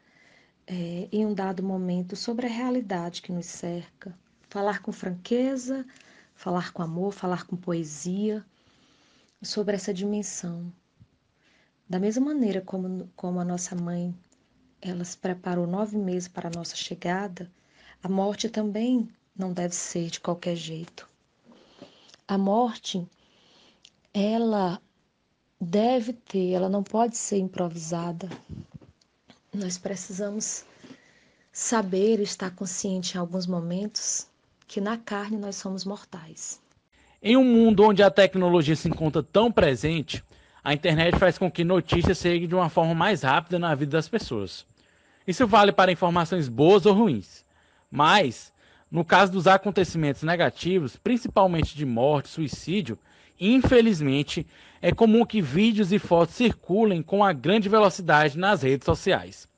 é, 0.66 1.08
em 1.10 1.24
um 1.24 1.32
dado 1.32 1.62
momento 1.62 2.14
sobre 2.14 2.46
a 2.46 2.50
realidade 2.50 3.22
que 3.22 3.32
nos 3.32 3.46
cerca. 3.46 4.14
Falar 4.42 4.82
com 4.82 4.92
franqueza, 4.92 5.86
falar 6.34 6.70
com 6.72 6.82
amor, 6.82 7.12
falar 7.12 7.46
com 7.46 7.56
poesia 7.56 8.44
sobre 9.42 9.74
essa 9.74 9.94
dimensão. 9.94 10.70
Da 11.88 11.98
mesma 11.98 12.26
maneira 12.26 12.60
como, 12.60 13.10
como 13.16 13.40
a 13.40 13.44
nossa 13.44 13.74
mãe, 13.74 14.14
ela 14.82 15.04
se 15.04 15.16
preparou 15.16 15.66
nove 15.66 15.96
meses 15.96 16.28
para 16.28 16.48
a 16.48 16.54
nossa 16.54 16.76
chegada, 16.76 17.50
a 18.02 18.08
morte 18.08 18.50
também 18.50 19.08
não 19.34 19.50
deve 19.50 19.74
ser 19.74 20.10
de 20.10 20.20
qualquer 20.20 20.56
jeito. 20.56 21.08
A 22.28 22.36
morte, 22.36 23.08
ela 24.12 24.78
deve 25.60 26.12
ter, 26.12 26.52
ela 26.52 26.68
não 26.68 26.82
pode 26.82 27.16
ser 27.16 27.38
improvisada. 27.38 28.28
Nós 29.52 29.78
precisamos 29.78 30.64
saber 31.52 32.20
estar 32.20 32.50
consciente 32.50 33.16
em 33.16 33.20
alguns 33.20 33.46
momentos 33.46 34.28
que 34.66 34.80
na 34.80 34.98
carne 34.98 35.36
nós 35.36 35.56
somos 35.56 35.84
mortais. 35.84 36.60
Em 37.22 37.36
um 37.36 37.44
mundo 37.44 37.82
onde 37.82 38.02
a 38.02 38.10
tecnologia 38.10 38.76
se 38.76 38.88
encontra 38.88 39.22
tão 39.22 39.50
presente, 39.50 40.22
a 40.62 40.74
internet 40.74 41.18
faz 41.18 41.38
com 41.38 41.50
que 41.50 41.64
notícias 41.64 42.18
cheguem 42.18 42.48
de 42.48 42.54
uma 42.54 42.68
forma 42.68 42.94
mais 42.94 43.22
rápida 43.22 43.58
na 43.58 43.74
vida 43.74 43.92
das 43.92 44.08
pessoas. 44.08 44.66
Isso 45.26 45.46
vale 45.46 45.72
para 45.72 45.90
informações 45.92 46.48
boas 46.48 46.86
ou 46.86 46.92
ruins. 46.92 47.44
Mas, 47.90 48.52
no 48.90 49.04
caso 49.04 49.32
dos 49.32 49.46
acontecimentos 49.46 50.22
negativos, 50.22 50.96
principalmente 50.96 51.76
de 51.76 51.86
morte, 51.86 52.28
suicídio, 52.28 52.98
infelizmente, 53.38 54.46
é 54.80 54.92
comum 54.92 55.24
que 55.24 55.40
vídeos 55.40 55.92
e 55.92 55.98
fotos 55.98 56.34
circulem 56.34 57.02
com 57.02 57.24
a 57.24 57.32
grande 57.32 57.68
velocidade 57.68 58.38
nas 58.38 58.62
redes 58.62 58.84
sociais. 58.84 59.48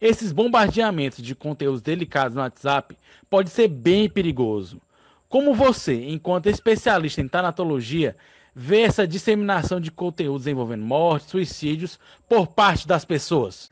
Esses 0.00 0.32
bombardeamentos 0.32 1.22
de 1.22 1.34
conteúdos 1.34 1.80
delicados 1.80 2.34
no 2.34 2.40
WhatsApp 2.40 2.98
pode 3.30 3.50
ser 3.50 3.68
bem 3.68 4.10
perigoso. 4.10 4.80
Como 5.28 5.54
você, 5.54 6.08
enquanto 6.08 6.48
especialista 6.48 7.20
em 7.20 7.28
tanatologia, 7.28 8.16
vê 8.54 8.82
essa 8.82 9.06
disseminação 9.06 9.80
de 9.80 9.90
conteúdos 9.90 10.46
envolvendo 10.46 10.84
mortes, 10.84 11.30
suicídios 11.30 11.98
por 12.28 12.48
parte 12.48 12.86
das 12.86 13.04
pessoas? 13.04 13.70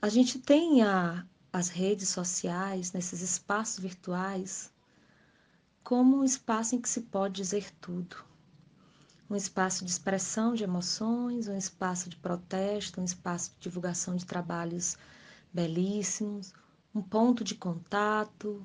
A 0.00 0.08
gente 0.08 0.38
tem 0.38 0.82
a, 0.82 1.24
as 1.52 1.68
redes 1.68 2.08
sociais, 2.08 2.92
nesses 2.92 3.22
espaços 3.22 3.78
virtuais, 3.78 4.72
como 5.84 6.18
um 6.18 6.24
espaço 6.24 6.74
em 6.74 6.80
que 6.80 6.88
se 6.88 7.02
pode 7.02 7.34
dizer 7.34 7.66
tudo. 7.80 8.16
Um 9.32 9.36
espaço 9.36 9.82
de 9.82 9.90
expressão 9.90 10.52
de 10.52 10.62
emoções, 10.62 11.48
um 11.48 11.56
espaço 11.56 12.10
de 12.10 12.16
protesto, 12.16 13.00
um 13.00 13.04
espaço 13.04 13.52
de 13.52 13.62
divulgação 13.62 14.14
de 14.14 14.26
trabalhos 14.26 14.98
belíssimos, 15.50 16.52
um 16.94 17.00
ponto 17.00 17.42
de 17.42 17.54
contato, 17.54 18.62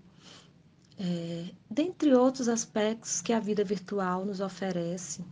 é, 1.00 1.45
dentre 1.71 2.13
outros 2.13 2.50
aspectos 2.50 3.21
que 3.21 3.31
a 3.31 3.39
vida 3.39 3.63
virtual 3.63 4.25
nos 4.25 4.41
oferece, 4.41 5.24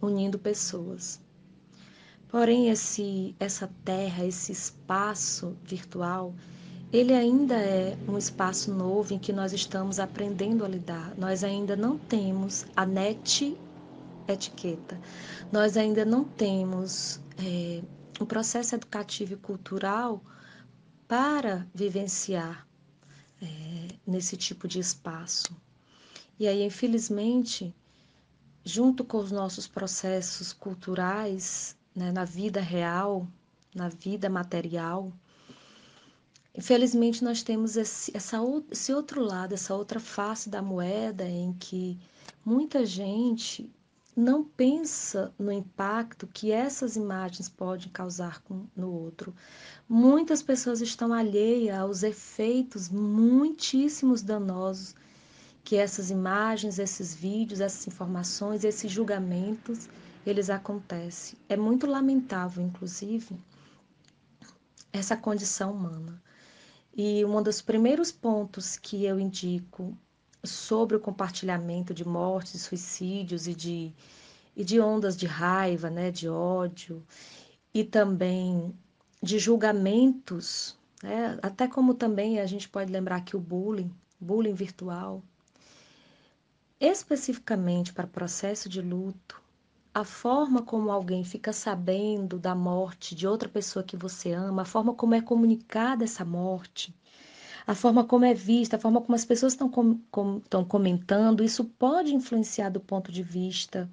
unindo 0.00 0.40
pessoas. 0.40 1.20
Porém, 2.26 2.68
esse, 2.68 3.36
essa 3.38 3.70
terra, 3.84 4.26
esse 4.26 4.50
espaço 4.50 5.56
virtual, 5.62 6.34
ele 6.92 7.14
ainda 7.14 7.54
é 7.54 7.96
um 8.08 8.18
espaço 8.18 8.74
novo 8.74 9.14
em 9.14 9.20
que 9.20 9.32
nós 9.32 9.52
estamos 9.52 10.00
aprendendo 10.00 10.64
a 10.64 10.68
lidar. 10.68 11.14
Nós 11.16 11.44
ainda 11.44 11.76
não 11.76 11.96
temos 11.96 12.66
a 12.74 12.84
net 12.84 13.56
etiqueta. 14.28 15.00
Nós 15.50 15.76
ainda 15.76 16.04
não 16.04 16.24
temos 16.24 17.20
é, 17.38 17.82
um 18.20 18.26
processo 18.26 18.74
educativo 18.74 19.34
e 19.34 19.36
cultural 19.36 20.22
para 21.08 21.66
vivenciar 21.74 22.66
é, 23.40 23.46
nesse 24.06 24.36
tipo 24.36 24.66
de 24.68 24.78
espaço. 24.78 25.54
E 26.38 26.46
aí, 26.46 26.62
infelizmente, 26.62 27.74
junto 28.64 29.04
com 29.04 29.18
os 29.18 29.30
nossos 29.30 29.66
processos 29.66 30.52
culturais, 30.52 31.76
né, 31.94 32.10
na 32.10 32.24
vida 32.24 32.60
real, 32.60 33.28
na 33.74 33.88
vida 33.88 34.28
material, 34.28 35.12
infelizmente 36.54 37.24
nós 37.24 37.42
temos 37.42 37.76
esse, 37.76 38.16
essa, 38.16 38.38
esse 38.70 38.92
outro 38.92 39.22
lado, 39.22 39.54
essa 39.54 39.74
outra 39.74 40.00
face 40.00 40.48
da 40.48 40.62
moeda 40.62 41.28
em 41.28 41.52
que 41.52 41.98
muita 42.44 42.84
gente 42.84 43.70
não 44.14 44.44
pensa 44.44 45.32
no 45.38 45.50
impacto 45.50 46.26
que 46.26 46.52
essas 46.52 46.96
imagens 46.96 47.48
podem 47.48 47.88
causar 47.88 48.42
no 48.76 48.90
outro. 48.90 49.34
Muitas 49.88 50.42
pessoas 50.42 50.80
estão 50.80 51.12
alheias 51.12 51.78
aos 51.78 52.02
efeitos 52.02 52.88
muitíssimos 52.90 54.22
danosos 54.22 54.94
que 55.64 55.76
essas 55.76 56.10
imagens, 56.10 56.78
esses 56.78 57.14
vídeos, 57.14 57.60
essas 57.60 57.86
informações, 57.86 58.64
esses 58.64 58.90
julgamentos, 58.90 59.88
eles 60.26 60.50
acontecem. 60.50 61.38
É 61.48 61.56
muito 61.56 61.86
lamentável, 61.86 62.62
inclusive, 62.62 63.36
essa 64.92 65.16
condição 65.16 65.72
humana. 65.72 66.22
E 66.94 67.24
um 67.24 67.42
dos 67.42 67.62
primeiros 67.62 68.12
pontos 68.12 68.76
que 68.76 69.04
eu 69.04 69.18
indico 69.18 69.96
sobre 70.44 70.96
o 70.96 71.00
compartilhamento 71.00 71.94
de 71.94 72.06
mortes, 72.06 72.62
suicídios 72.62 73.46
e 73.46 73.54
de, 73.54 73.94
e 74.56 74.64
de 74.64 74.80
ondas 74.80 75.16
de 75.16 75.26
raiva, 75.26 75.88
né, 75.88 76.10
de 76.10 76.28
ódio, 76.28 77.02
e 77.72 77.84
também 77.84 78.74
de 79.22 79.38
julgamentos, 79.38 80.76
né, 81.02 81.38
até 81.42 81.68
como 81.68 81.94
também 81.94 82.40
a 82.40 82.46
gente 82.46 82.68
pode 82.68 82.90
lembrar 82.90 83.24
que 83.24 83.36
o 83.36 83.40
bullying, 83.40 83.90
bullying 84.20 84.54
virtual, 84.54 85.22
especificamente 86.80 87.92
para 87.92 88.06
processo 88.06 88.68
de 88.68 88.82
luto, 88.82 89.40
a 89.94 90.04
forma 90.04 90.62
como 90.62 90.90
alguém 90.90 91.22
fica 91.22 91.52
sabendo 91.52 92.38
da 92.38 92.54
morte 92.54 93.14
de 93.14 93.26
outra 93.26 93.48
pessoa 93.48 93.84
que 93.84 93.96
você 93.96 94.32
ama, 94.32 94.62
a 94.62 94.64
forma 94.64 94.94
como 94.94 95.14
é 95.14 95.20
comunicada 95.20 96.02
essa 96.02 96.24
morte, 96.24 96.94
a 97.66 97.74
forma 97.74 98.04
como 98.04 98.24
é 98.24 98.34
vista, 98.34 98.76
a 98.76 98.78
forma 98.78 99.00
como 99.00 99.14
as 99.14 99.24
pessoas 99.24 99.52
estão 99.52 99.68
com, 99.68 99.98
com, 100.10 100.40
comentando, 100.68 101.44
isso 101.44 101.64
pode 101.64 102.14
influenciar 102.14 102.70
do 102.70 102.80
ponto 102.80 103.12
de 103.12 103.22
vista 103.22 103.88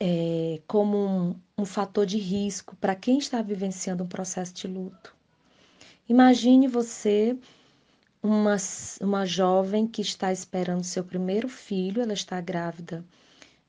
é, 0.00 0.60
como 0.66 0.96
um, 0.96 1.34
um 1.58 1.64
fator 1.64 2.04
de 2.04 2.18
risco 2.18 2.74
para 2.76 2.94
quem 2.94 3.18
está 3.18 3.40
vivenciando 3.40 4.02
um 4.02 4.08
processo 4.08 4.52
de 4.54 4.66
luto. 4.66 5.14
Imagine 6.08 6.66
você, 6.66 7.38
uma, 8.22 8.56
uma 9.00 9.24
jovem 9.24 9.86
que 9.86 10.02
está 10.02 10.32
esperando 10.32 10.82
seu 10.82 11.04
primeiro 11.04 11.48
filho, 11.48 12.02
ela 12.02 12.12
está 12.12 12.40
grávida 12.40 13.04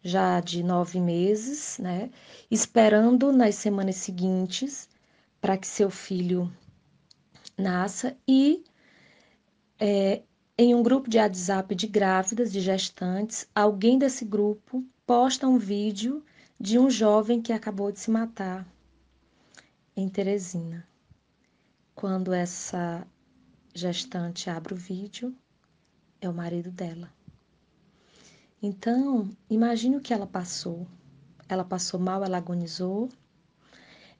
já 0.03 0.39
de 0.41 0.63
nove 0.63 0.99
meses, 0.99 1.77
né? 1.79 2.09
Esperando 2.51 3.31
nas 3.31 3.55
semanas 3.55 3.95
seguintes 3.95 4.89
para 5.39 5.57
que 5.57 5.67
seu 5.67 5.89
filho 5.89 6.51
nasça 7.57 8.15
e 8.27 8.63
é, 9.79 10.21
em 10.57 10.75
um 10.75 10.83
grupo 10.83 11.09
de 11.09 11.17
WhatsApp 11.17 11.73
de 11.75 11.87
grávidas, 11.87 12.51
de 12.51 12.61
gestantes, 12.61 13.47
alguém 13.53 13.97
desse 13.97 14.23
grupo 14.23 14.85
posta 15.05 15.47
um 15.47 15.57
vídeo 15.57 16.23
de 16.59 16.77
um 16.77 16.89
jovem 16.89 17.41
que 17.41 17.51
acabou 17.51 17.91
de 17.91 17.99
se 17.99 18.11
matar 18.11 18.67
em 19.95 20.07
Teresina. 20.07 20.87
Quando 21.95 22.33
essa 22.33 23.05
gestante 23.73 24.49
abre 24.49 24.73
o 24.73 24.77
vídeo, 24.77 25.35
é 26.21 26.29
o 26.29 26.33
marido 26.33 26.71
dela. 26.71 27.11
Então, 28.61 29.29
imagine 29.49 29.97
o 29.97 30.01
que 30.01 30.13
ela 30.13 30.27
passou. 30.27 30.87
Ela 31.49 31.65
passou 31.65 31.99
mal, 31.99 32.23
ela 32.23 32.37
agonizou, 32.37 33.09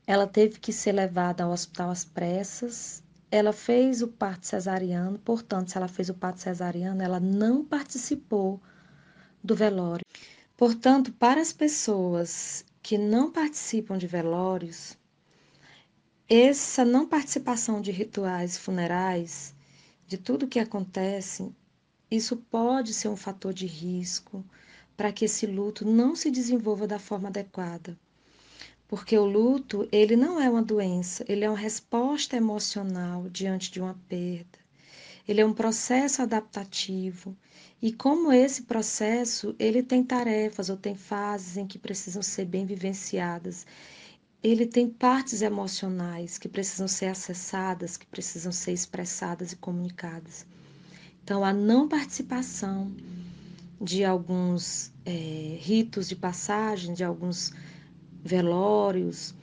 ela 0.06 0.28
teve 0.28 0.60
que 0.60 0.74
ser 0.74 0.92
levada 0.92 1.44
ao 1.44 1.52
hospital 1.52 1.90
às 1.90 2.04
pressas, 2.04 3.03
ela 3.36 3.52
fez 3.52 4.04
o 4.04 4.08
parto 4.08 4.46
cesariano, 4.46 5.18
portanto, 5.18 5.72
se 5.72 5.76
ela 5.76 5.88
fez 5.88 6.08
o 6.08 6.14
parto 6.14 6.40
cesariano, 6.40 7.02
ela 7.02 7.20
não 7.20 7.66
participou 7.66 8.62
do 9.44 9.56
velório. 9.56 10.06
Portanto, 10.56 11.12
para 11.12 11.42
as 11.42 11.52
pessoas 11.52 12.64
que 12.80 12.96
não 12.96 13.32
participam 13.32 13.98
de 13.98 14.06
velórios, 14.06 14.96
essa 16.30 16.86
não 16.86 17.08
participação 17.08 17.82
de 17.82 17.90
rituais 17.92 18.56
funerais, 18.56 19.56
de 20.06 20.20
tudo 20.20 20.48
que 20.48 20.60
acontece, 20.60 21.52
isso 22.12 22.38
pode 22.38 22.94
ser 22.94 23.08
um 23.08 23.18
fator 23.18 23.52
de 23.52 23.66
risco 23.66 24.46
para 24.96 25.12
que 25.12 25.26
esse 25.26 25.48
luto 25.48 25.84
não 25.84 26.16
se 26.16 26.30
desenvolva 26.30 26.86
da 26.86 27.00
forma 27.00 27.30
adequada. 27.30 27.98
Porque 28.96 29.18
o 29.18 29.26
luto, 29.26 29.90
ele 29.92 30.16
não 30.16 30.40
é 30.40 30.48
uma 30.48 30.62
doença, 30.62 31.26
ele 31.28 31.44
é 31.44 31.50
uma 31.50 31.58
resposta 31.58 32.38
emocional 32.38 33.28
diante 33.28 33.72
de 33.72 33.82
uma 33.82 34.00
perda. 34.08 34.60
Ele 35.28 35.42
é 35.42 35.46
um 35.46 35.52
processo 35.52 36.22
adaptativo. 36.22 37.36
E 37.82 37.92
como 37.92 38.32
esse 38.32 38.62
processo, 38.62 39.56
ele 39.58 39.82
tem 39.82 40.04
tarefas 40.04 40.70
ou 40.70 40.78
tem 40.78 40.94
fases 40.94 41.58
em 41.58 41.66
que 41.66 41.80
precisam 41.80 42.22
ser 42.22 42.46
bem 42.46 42.68
vivenciadas. 42.68 43.66
Ele 44.44 44.68
tem 44.68 44.88
partes 44.88 45.42
emocionais 45.42 46.38
que 46.38 46.48
precisam 46.48 46.88
ser 46.88 47.08
acessadas, 47.08 47.98
que 47.98 48.06
precisam 48.06 48.52
ser 48.52 48.74
expressadas 48.74 49.54
e 49.54 49.56
comunicadas. 49.56 50.46
Então, 51.24 51.44
a 51.44 51.52
não 51.52 51.88
participação 51.88 52.92
de 53.82 54.06
alguns 54.06 54.92
é, 55.04 55.58
ritos 55.60 56.08
de 56.08 56.16
passagem, 56.16 56.94
de 56.94 57.04
alguns 57.04 57.52
velórios, 58.24 59.34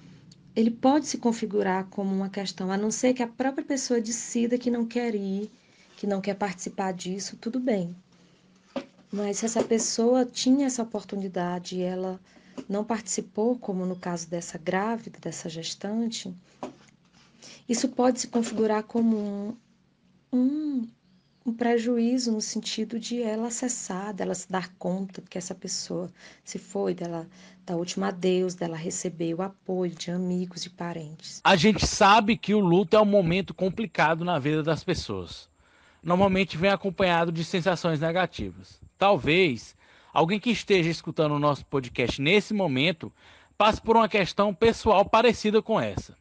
ele 0.57 0.71
pode 0.71 1.07
se 1.07 1.19
configurar 1.19 1.87
como 1.87 2.15
uma 2.15 2.29
questão, 2.29 2.71
a 2.71 2.77
não 2.77 2.91
ser 2.91 3.15
que 3.15 3.23
a 3.23 3.29
própria 3.29 3.65
pessoa 3.65 4.01
decida 4.01 4.59
que 4.59 4.71
não 4.71 4.87
quer 4.87 5.15
ir, 5.15 5.51
que 5.97 6.07
não 6.07 6.21
quer 6.21 6.35
participar 6.35 6.93
disso, 6.93 7.37
tudo 7.37 7.61
bem. 7.61 7.95
Mas 9.13 9.39
se 9.39 9.47
essa 9.47 9.63
pessoa 9.63 10.25
tinha 10.25 10.67
essa 10.67 10.83
oportunidade 10.83 11.77
e 11.77 11.83
ela 11.83 12.21
não 12.69 12.85
participou, 12.85 13.59
como 13.59 13.85
no 13.85 13.97
caso 13.97 14.29
dessa 14.29 14.57
grávida, 14.57 15.19
dessa 15.21 15.49
gestante, 15.49 16.33
isso 17.69 17.89
pode 17.89 18.21
se 18.21 18.29
configurar 18.29 18.83
como 18.85 19.17
um, 19.17 19.57
um 20.33 20.89
um 21.51 21.55
prejuízo 21.55 22.31
no 22.31 22.41
sentido 22.41 22.99
de 22.99 23.21
ela 23.21 23.49
acessar, 23.49 24.15
dela 24.15 24.35
se 24.35 24.51
dar 24.51 24.73
conta 24.79 25.21
que 25.29 25.37
essa 25.37 25.55
pessoa 25.55 26.09
se 26.45 26.59
foi, 26.59 26.95
dela 26.95 27.27
da 27.67 27.75
última 27.75 28.09
adeus, 28.09 28.55
dela 28.55 28.77
receber 28.77 29.35
o 29.35 29.43
apoio 29.43 29.91
de 29.93 30.11
amigos, 30.11 30.63
de 30.63 30.71
parentes. 30.71 31.41
A 31.43 31.57
gente 31.57 31.87
sabe 31.87 32.37
que 32.37 32.55
o 32.55 32.61
luto 32.61 32.97
é 32.97 33.01
um 33.01 33.05
momento 33.05 33.53
complicado 33.53 34.25
na 34.25 34.39
vida 34.39 34.63
das 34.63 34.85
pessoas. 34.85 35.49
Normalmente 36.03 36.57
vem 36.57 36.71
acompanhado 36.71 37.33
de 37.33 37.45
sensações 37.45 38.01
negativas. 38.01 38.81
Talvez 38.97 39.77
alguém 40.13 40.39
que 40.39 40.51
esteja 40.51 40.89
escutando 40.89 41.33
o 41.33 41.39
nosso 41.39 41.67
podcast 41.67 42.23
nesse 42.23 42.55
momento 42.55 43.13
passe 43.59 43.81
por 43.81 43.97
uma 43.97 44.09
questão 44.09 44.55
pessoal 44.55 45.05
parecida 45.05 45.61
com 45.61 45.81
essa. 45.81 46.17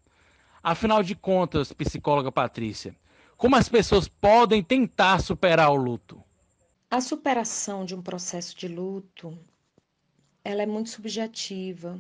Afinal 0.62 1.02
de 1.04 1.16
contas, 1.16 1.72
psicóloga 1.72 2.32
Patrícia, 2.32 2.94
como 3.40 3.56
as 3.56 3.70
pessoas 3.70 4.06
podem 4.06 4.62
tentar 4.62 5.22
superar 5.22 5.72
o 5.72 5.76
luto? 5.76 6.22
A 6.92 7.00
superação 7.00 7.86
de 7.86 7.96
um 7.96 8.02
processo 8.02 8.54
de 8.54 8.68
luto, 8.68 9.40
ela 10.44 10.62
é 10.62 10.66
muito 10.66 10.90
subjetiva. 10.90 11.98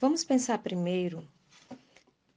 Vamos 0.00 0.24
pensar 0.24 0.60
primeiro 0.60 1.28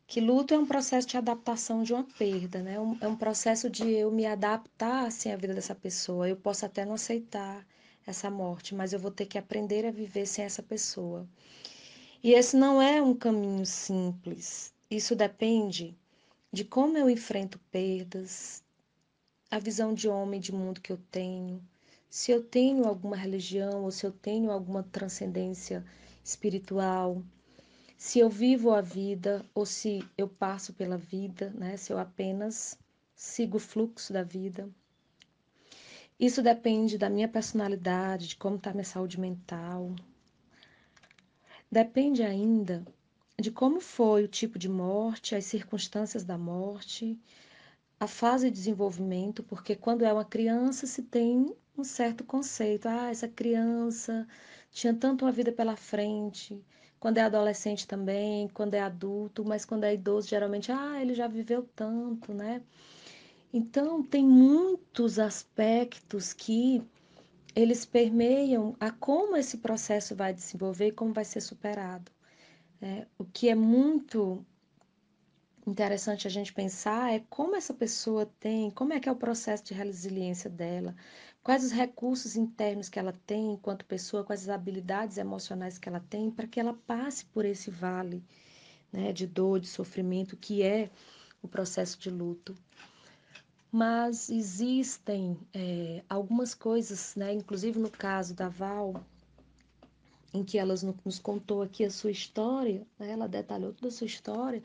que 0.05 0.19
luto 0.19 0.53
é 0.53 0.59
um 0.59 0.65
processo 0.65 1.07
de 1.07 1.15
adaptação 1.15 1.81
de 1.81 1.93
uma 1.93 2.03
perda, 2.03 2.61
né? 2.61 2.75
É 2.99 3.07
um 3.07 3.15
processo 3.15 3.69
de 3.69 3.89
eu 3.89 4.11
me 4.11 4.25
adaptar 4.25 5.05
assim, 5.05 5.31
à 5.31 5.37
vida 5.37 5.53
dessa 5.53 5.73
pessoa. 5.73 6.27
Eu 6.27 6.35
posso 6.35 6.65
até 6.65 6.83
não 6.83 6.95
aceitar 6.95 7.65
essa 8.05 8.29
morte, 8.29 8.75
mas 8.75 8.91
eu 8.91 8.99
vou 8.99 9.11
ter 9.11 9.25
que 9.25 9.37
aprender 9.37 9.85
a 9.85 9.91
viver 9.91 10.25
sem 10.25 10.43
essa 10.43 10.61
pessoa. 10.61 11.25
E 12.21 12.33
esse 12.33 12.57
não 12.57 12.81
é 12.81 13.01
um 13.01 13.15
caminho 13.15 13.65
simples. 13.65 14.73
Isso 14.89 15.15
depende 15.15 15.97
de 16.51 16.65
como 16.65 16.97
eu 16.97 17.09
enfrento 17.09 17.57
perdas, 17.71 18.61
a 19.49 19.57
visão 19.57 19.93
de 19.93 20.09
homem 20.09 20.39
de 20.39 20.51
mundo 20.51 20.81
que 20.81 20.91
eu 20.91 20.99
tenho, 21.09 21.63
se 22.09 22.29
eu 22.29 22.43
tenho 22.43 22.85
alguma 22.85 23.15
religião 23.15 23.83
ou 23.85 23.91
se 23.91 24.05
eu 24.05 24.11
tenho 24.11 24.51
alguma 24.51 24.83
transcendência 24.83 25.85
espiritual, 26.21 27.23
se 27.97 28.19
eu 28.19 28.29
vivo 28.29 28.71
a 28.71 28.81
vida 28.81 29.45
ou 29.55 29.65
se 29.65 30.05
eu 30.17 30.27
passo 30.27 30.73
pela 30.73 30.97
vida, 30.97 31.51
né? 31.51 31.77
Se 31.77 31.93
eu 31.93 31.97
apenas 31.97 32.77
sigo 33.15 33.57
o 33.57 33.59
fluxo 33.59 34.11
da 34.11 34.23
vida. 34.23 34.69
Isso 36.19 36.41
depende 36.41 36.97
da 36.97 37.09
minha 37.09 37.27
personalidade, 37.27 38.27
de 38.27 38.35
como 38.35 38.57
está 38.57 38.73
minha 38.73 38.83
saúde 38.83 39.19
mental. 39.19 39.95
Depende 41.71 42.23
ainda 42.23 42.83
de 43.41 43.51
como 43.51 43.81
foi 43.81 44.23
o 44.23 44.27
tipo 44.27 44.57
de 44.59 44.69
morte, 44.69 45.35
as 45.35 45.45
circunstâncias 45.45 46.23
da 46.23 46.37
morte, 46.37 47.19
a 47.99 48.07
fase 48.07 48.49
de 48.49 48.57
desenvolvimento, 48.57 49.43
porque 49.43 49.75
quando 49.75 50.03
é 50.03 50.13
uma 50.13 50.25
criança 50.25 50.87
se 50.87 51.03
tem 51.03 51.55
um 51.77 51.83
certo 51.83 52.23
conceito. 52.23 52.87
Ah, 52.87 53.09
essa 53.09 53.27
criança 53.27 54.27
tinha 54.71 54.93
tanto 54.93 55.25
uma 55.25 55.31
vida 55.31 55.51
pela 55.51 55.75
frente. 55.75 56.63
Quando 56.99 57.17
é 57.17 57.21
adolescente 57.21 57.87
também, 57.87 58.47
quando 58.49 58.75
é 58.75 58.79
adulto, 58.79 59.43
mas 59.43 59.65
quando 59.65 59.83
é 59.85 59.93
idoso, 59.93 60.29
geralmente, 60.29 60.71
ah, 60.71 61.01
ele 61.01 61.13
já 61.15 61.27
viveu 61.27 61.67
tanto, 61.75 62.33
né? 62.33 62.61
Então, 63.53 64.03
tem 64.03 64.25
muitos 64.25 65.19
aspectos 65.19 66.31
que 66.31 66.81
eles 67.55 67.85
permeiam 67.85 68.75
a 68.79 68.91
como 68.91 69.35
esse 69.35 69.57
processo 69.57 70.15
vai 70.15 70.33
desenvolver 70.33 70.87
e 70.87 70.91
como 70.91 71.13
vai 71.13 71.25
ser 71.25 71.41
superado. 71.41 72.11
É, 72.81 73.05
o 73.17 73.23
que 73.23 73.47
é 73.47 73.53
muito 73.53 74.43
interessante 75.67 76.25
a 76.25 76.31
gente 76.31 76.51
pensar 76.51 77.13
é 77.13 77.19
como 77.29 77.55
essa 77.55 77.73
pessoa 77.73 78.25
tem, 78.39 78.71
como 78.71 78.93
é 78.93 78.99
que 78.99 79.07
é 79.07 79.11
o 79.11 79.15
processo 79.15 79.63
de 79.63 79.73
resiliência 79.73 80.49
dela, 80.49 80.95
quais 81.43 81.63
os 81.63 81.71
recursos 81.71 82.35
internos 82.35 82.89
que 82.89 82.97
ela 82.97 83.13
tem 83.27 83.53
enquanto 83.53 83.85
pessoa, 83.85 84.23
quais 84.23 84.41
as 84.43 84.49
habilidades 84.49 85.17
emocionais 85.17 85.77
que 85.77 85.87
ela 85.87 85.99
tem 86.09 86.31
para 86.31 86.47
que 86.47 86.59
ela 86.59 86.73
passe 86.73 87.25
por 87.25 87.45
esse 87.45 87.69
vale 87.69 88.23
né, 88.91 89.13
de 89.13 89.27
dor, 89.27 89.59
de 89.59 89.67
sofrimento 89.67 90.35
que 90.35 90.63
é 90.63 90.89
o 91.41 91.47
processo 91.47 91.99
de 91.99 92.09
luto. 92.09 92.55
Mas 93.71 94.29
existem 94.29 95.37
é, 95.53 96.03
algumas 96.09 96.53
coisas, 96.53 97.15
né, 97.15 97.31
inclusive 97.31 97.79
no 97.79 97.89
caso 97.89 98.33
da 98.33 98.49
Val, 98.49 99.05
em 100.33 100.43
que 100.43 100.57
ela 100.57 100.73
nos 101.05 101.19
contou 101.19 101.61
aqui 101.61 101.83
a 101.83 101.89
sua 101.89 102.11
história, 102.11 102.85
né, 102.97 103.11
ela 103.11 103.27
detalhou 103.27 103.73
toda 103.73 103.89
a 103.89 103.91
sua 103.91 104.07
história, 104.07 104.61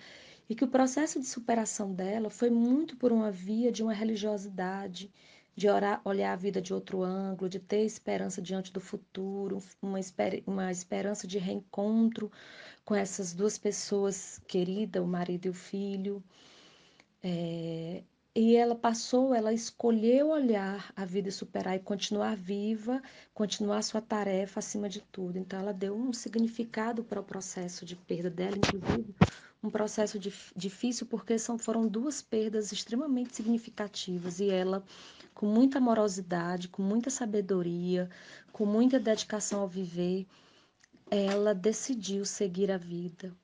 e 0.49 0.55
que 0.55 0.65
o 0.65 0.69
processo 0.69 1.19
de 1.19 1.27
superação 1.27 1.93
dela 1.93 2.31
foi 2.31 2.51
muito 2.51 2.97
por 2.97 3.11
uma 3.13 3.31
via 3.31 3.73
de 3.73 3.83
uma 3.83 3.93
religiosidade, 3.93 5.11
de 5.57 5.69
orar, 5.69 6.01
olhar 6.05 6.33
a 6.33 6.37
vida 6.37 6.61
de 6.61 6.75
outro 6.75 7.03
ângulo, 7.03 7.49
de 7.49 7.59
ter 7.59 7.85
esperança 7.85 8.43
diante 8.43 8.73
do 8.73 8.81
futuro, 8.81 9.63
uma, 9.81 9.99
esper 9.99 10.43
uma 10.47 10.71
esperança 10.71 11.27
de 11.27 11.39
reencontro 11.39 12.31
com 12.85 12.95
essas 12.95 13.33
duas 13.33 13.59
pessoas 13.59 14.39
queridas, 14.47 15.03
o 15.03 15.07
marido 15.07 15.47
e 15.47 15.49
o 15.49 15.55
filho. 15.55 16.23
É, 17.23 18.05
e 18.37 18.55
ela 18.55 18.75
passou, 18.75 19.35
ela 19.35 19.51
escolheu 19.51 20.29
olhar 20.29 20.93
a 20.95 21.07
vida 21.07 21.31
e 21.31 21.33
superar 21.33 21.75
e 21.75 21.79
continuar 21.79 22.37
viva, 22.37 23.01
continuar 23.33 23.81
sua 23.81 24.03
tarefa 24.03 24.59
acima 24.59 24.91
de 24.91 25.01
tudo. 25.01 25.39
Então, 25.39 25.59
ela 25.59 25.73
deu 25.73 25.97
um 25.97 26.13
significado 26.13 27.03
para 27.03 27.19
o 27.19 27.25
processo 27.25 27.87
de 27.87 27.97
perda 27.97 28.29
dela, 28.29 28.59
inclusive 28.59 29.15
um 29.63 29.71
processo 29.71 30.19
difícil, 30.55 31.07
porque 31.07 31.39
são, 31.39 31.57
foram 31.57 31.89
duas 31.89 32.21
perdas 32.21 32.73
extremamente 32.73 33.35
significativas. 33.35 34.39
E 34.39 34.51
ela, 34.51 34.85
com 35.33 35.47
muita 35.47 35.79
amorosidade, 35.79 36.69
com 36.69 36.83
muita 36.83 37.09
sabedoria, 37.09 38.11
com 38.53 38.67
muita 38.67 39.01
dedicação 39.01 39.63
ao 39.63 39.69
viver, 39.69 40.27
ela 41.11 41.55
decidiu 41.55 42.27
seguir 42.27 42.71
a 42.71 42.77
vida, 42.77 43.35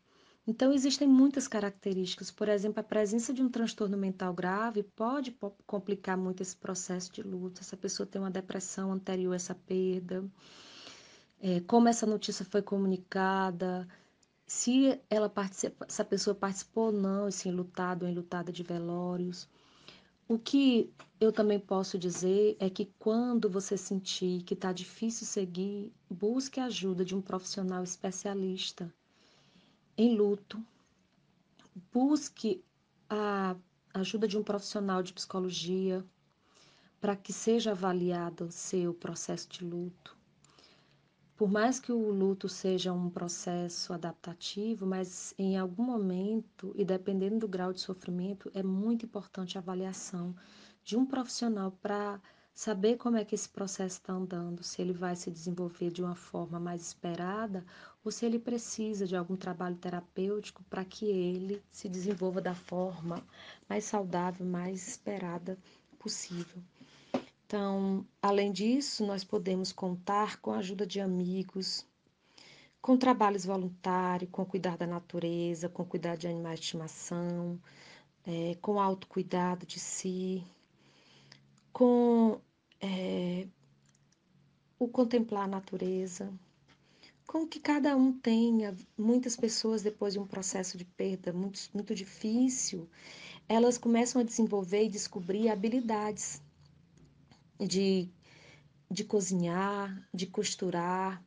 então, 0.44 0.72
existem 0.72 1.06
muitas 1.06 1.46
características. 1.46 2.30
Por 2.30 2.48
exemplo, 2.48 2.80
a 2.80 2.82
presença 2.82 3.32
de 3.32 3.42
um 3.42 3.48
transtorno 3.48 3.96
mental 3.96 4.34
grave 4.34 4.82
pode 4.82 5.36
complicar 5.66 6.16
muito 6.18 6.42
esse 6.42 6.56
processo 6.56 7.12
de 7.12 7.22
luto. 7.22 7.60
Essa 7.60 7.76
pessoa 7.76 8.06
tem 8.06 8.20
uma 8.20 8.30
depressão 8.30 8.92
anterior 8.92 9.32
a 9.32 9.36
essa 9.36 9.54
perda, 9.54 10.24
é, 11.40 11.60
como 11.60 11.88
essa 11.88 12.06
notícia 12.06 12.44
foi 12.44 12.60
comunicada, 12.62 13.86
se 14.46 15.00
ela 15.08 15.32
essa 15.88 16.04
pessoa 16.04 16.34
participou 16.34 16.86
ou 16.86 16.92
não, 16.92 17.26
assim, 17.26 17.50
lutado 17.52 18.04
ou 18.04 18.10
enlutada 18.10 18.52
de 18.52 18.62
velórios. 18.64 19.48
O 20.28 20.38
que 20.38 20.92
eu 21.20 21.32
também 21.32 21.60
posso 21.60 21.98
dizer 21.98 22.56
é 22.58 22.68
que 22.70 22.86
quando 22.98 23.48
você 23.48 23.76
sentir 23.76 24.42
que 24.42 24.54
está 24.54 24.72
difícil 24.72 25.26
seguir, 25.26 25.92
busque 26.10 26.58
a 26.60 26.66
ajuda 26.66 27.04
de 27.04 27.14
um 27.14 27.22
profissional 27.22 27.84
especialista 27.84 28.92
em 29.96 30.16
luto, 30.16 30.62
busque 31.92 32.64
a 33.08 33.56
ajuda 33.94 34.26
de 34.26 34.38
um 34.38 34.42
profissional 34.42 35.02
de 35.02 35.12
psicologia 35.12 36.04
para 37.00 37.16
que 37.16 37.32
seja 37.32 37.72
avaliado 37.72 38.44
o 38.44 38.52
seu 38.52 38.94
processo 38.94 39.48
de 39.48 39.64
luto. 39.64 40.16
Por 41.36 41.50
mais 41.50 41.80
que 41.80 41.90
o 41.90 42.10
luto 42.10 42.48
seja 42.48 42.92
um 42.92 43.10
processo 43.10 43.92
adaptativo, 43.92 44.86
mas 44.86 45.34
em 45.36 45.58
algum 45.58 45.82
momento, 45.82 46.72
e 46.76 46.84
dependendo 46.84 47.40
do 47.40 47.48
grau 47.48 47.72
de 47.72 47.80
sofrimento, 47.80 48.50
é 48.54 48.62
muito 48.62 49.04
importante 49.04 49.58
a 49.58 49.60
avaliação 49.60 50.34
de 50.84 50.96
um 50.96 51.04
profissional 51.04 51.72
para 51.82 52.20
saber 52.54 52.96
como 52.96 53.16
é 53.16 53.24
que 53.24 53.34
esse 53.34 53.48
processo 53.48 53.98
está 53.98 54.12
andando, 54.12 54.62
se 54.62 54.80
ele 54.80 54.92
vai 54.92 55.16
se 55.16 55.30
desenvolver 55.30 55.90
de 55.90 56.02
uma 56.02 56.14
forma 56.14 56.60
mais 56.60 56.82
esperada 56.82 57.64
ou 58.04 58.10
se 58.10 58.26
ele 58.26 58.38
precisa 58.38 59.06
de 59.06 59.14
algum 59.14 59.36
trabalho 59.36 59.76
terapêutico 59.76 60.62
para 60.64 60.84
que 60.84 61.04
ele 61.06 61.62
se 61.70 61.88
desenvolva 61.88 62.40
da 62.40 62.54
forma 62.54 63.24
mais 63.68 63.84
saudável, 63.84 64.44
mais 64.44 64.88
esperada 64.88 65.56
possível. 65.98 66.62
Então, 67.46 68.06
além 68.20 68.50
disso, 68.50 69.06
nós 69.06 69.22
podemos 69.22 69.72
contar 69.72 70.40
com 70.40 70.52
a 70.52 70.58
ajuda 70.58 70.86
de 70.86 71.00
amigos, 71.00 71.86
com 72.80 72.96
trabalhos 72.96 73.44
voluntários, 73.44 74.30
com 74.30 74.44
cuidar 74.44 74.76
da 74.76 74.86
natureza, 74.86 75.68
com 75.68 75.84
cuidar 75.84 76.16
de 76.16 76.26
animais 76.26 76.58
de 76.58 76.64
estimação, 76.64 77.60
é, 78.24 78.56
com 78.60 78.80
autocuidado 78.80 79.66
de 79.66 79.78
si, 79.78 80.44
com 81.72 82.40
é, 82.80 83.46
o 84.78 84.88
contemplar 84.88 85.44
a 85.44 85.48
natureza, 85.48 86.32
com 87.32 87.46
que 87.46 87.58
cada 87.58 87.96
um 87.96 88.12
tenha. 88.12 88.76
Muitas 88.96 89.34
pessoas, 89.36 89.80
depois 89.80 90.12
de 90.12 90.20
um 90.20 90.26
processo 90.26 90.76
de 90.76 90.84
perda 90.84 91.32
muito, 91.32 91.58
muito 91.72 91.94
difícil, 91.94 92.86
elas 93.48 93.78
começam 93.78 94.20
a 94.20 94.24
desenvolver 94.24 94.84
e 94.84 94.90
descobrir 94.90 95.48
habilidades 95.48 96.42
de, 97.58 98.10
de 98.90 99.02
cozinhar, 99.02 100.06
de 100.12 100.26
costurar, 100.26 101.24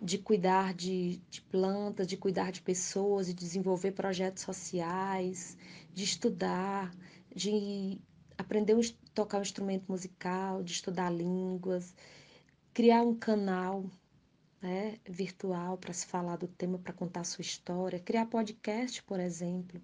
de 0.00 0.16
cuidar 0.16 0.72
de, 0.72 1.20
de 1.28 1.42
plantas, 1.42 2.06
de 2.06 2.16
cuidar 2.16 2.50
de 2.50 2.62
pessoas, 2.62 3.26
de 3.26 3.34
desenvolver 3.34 3.92
projetos 3.92 4.44
sociais, 4.44 5.58
de 5.92 6.02
estudar, 6.02 6.90
de 7.36 8.00
aprender 8.38 8.72
a 8.72 8.80
tocar 9.12 9.36
um 9.36 9.42
instrumento 9.42 9.84
musical, 9.86 10.62
de 10.62 10.72
estudar 10.72 11.10
línguas, 11.10 11.94
criar 12.72 13.02
um 13.02 13.14
canal 13.14 13.84
né, 14.62 14.96
virtual 15.08 15.76
para 15.76 15.92
se 15.92 16.06
falar 16.06 16.36
do 16.36 16.46
tema, 16.46 16.78
para 16.78 16.92
contar 16.92 17.24
sua 17.24 17.42
história, 17.42 17.98
criar 17.98 18.26
podcast, 18.26 19.02
por 19.02 19.18
exemplo. 19.18 19.82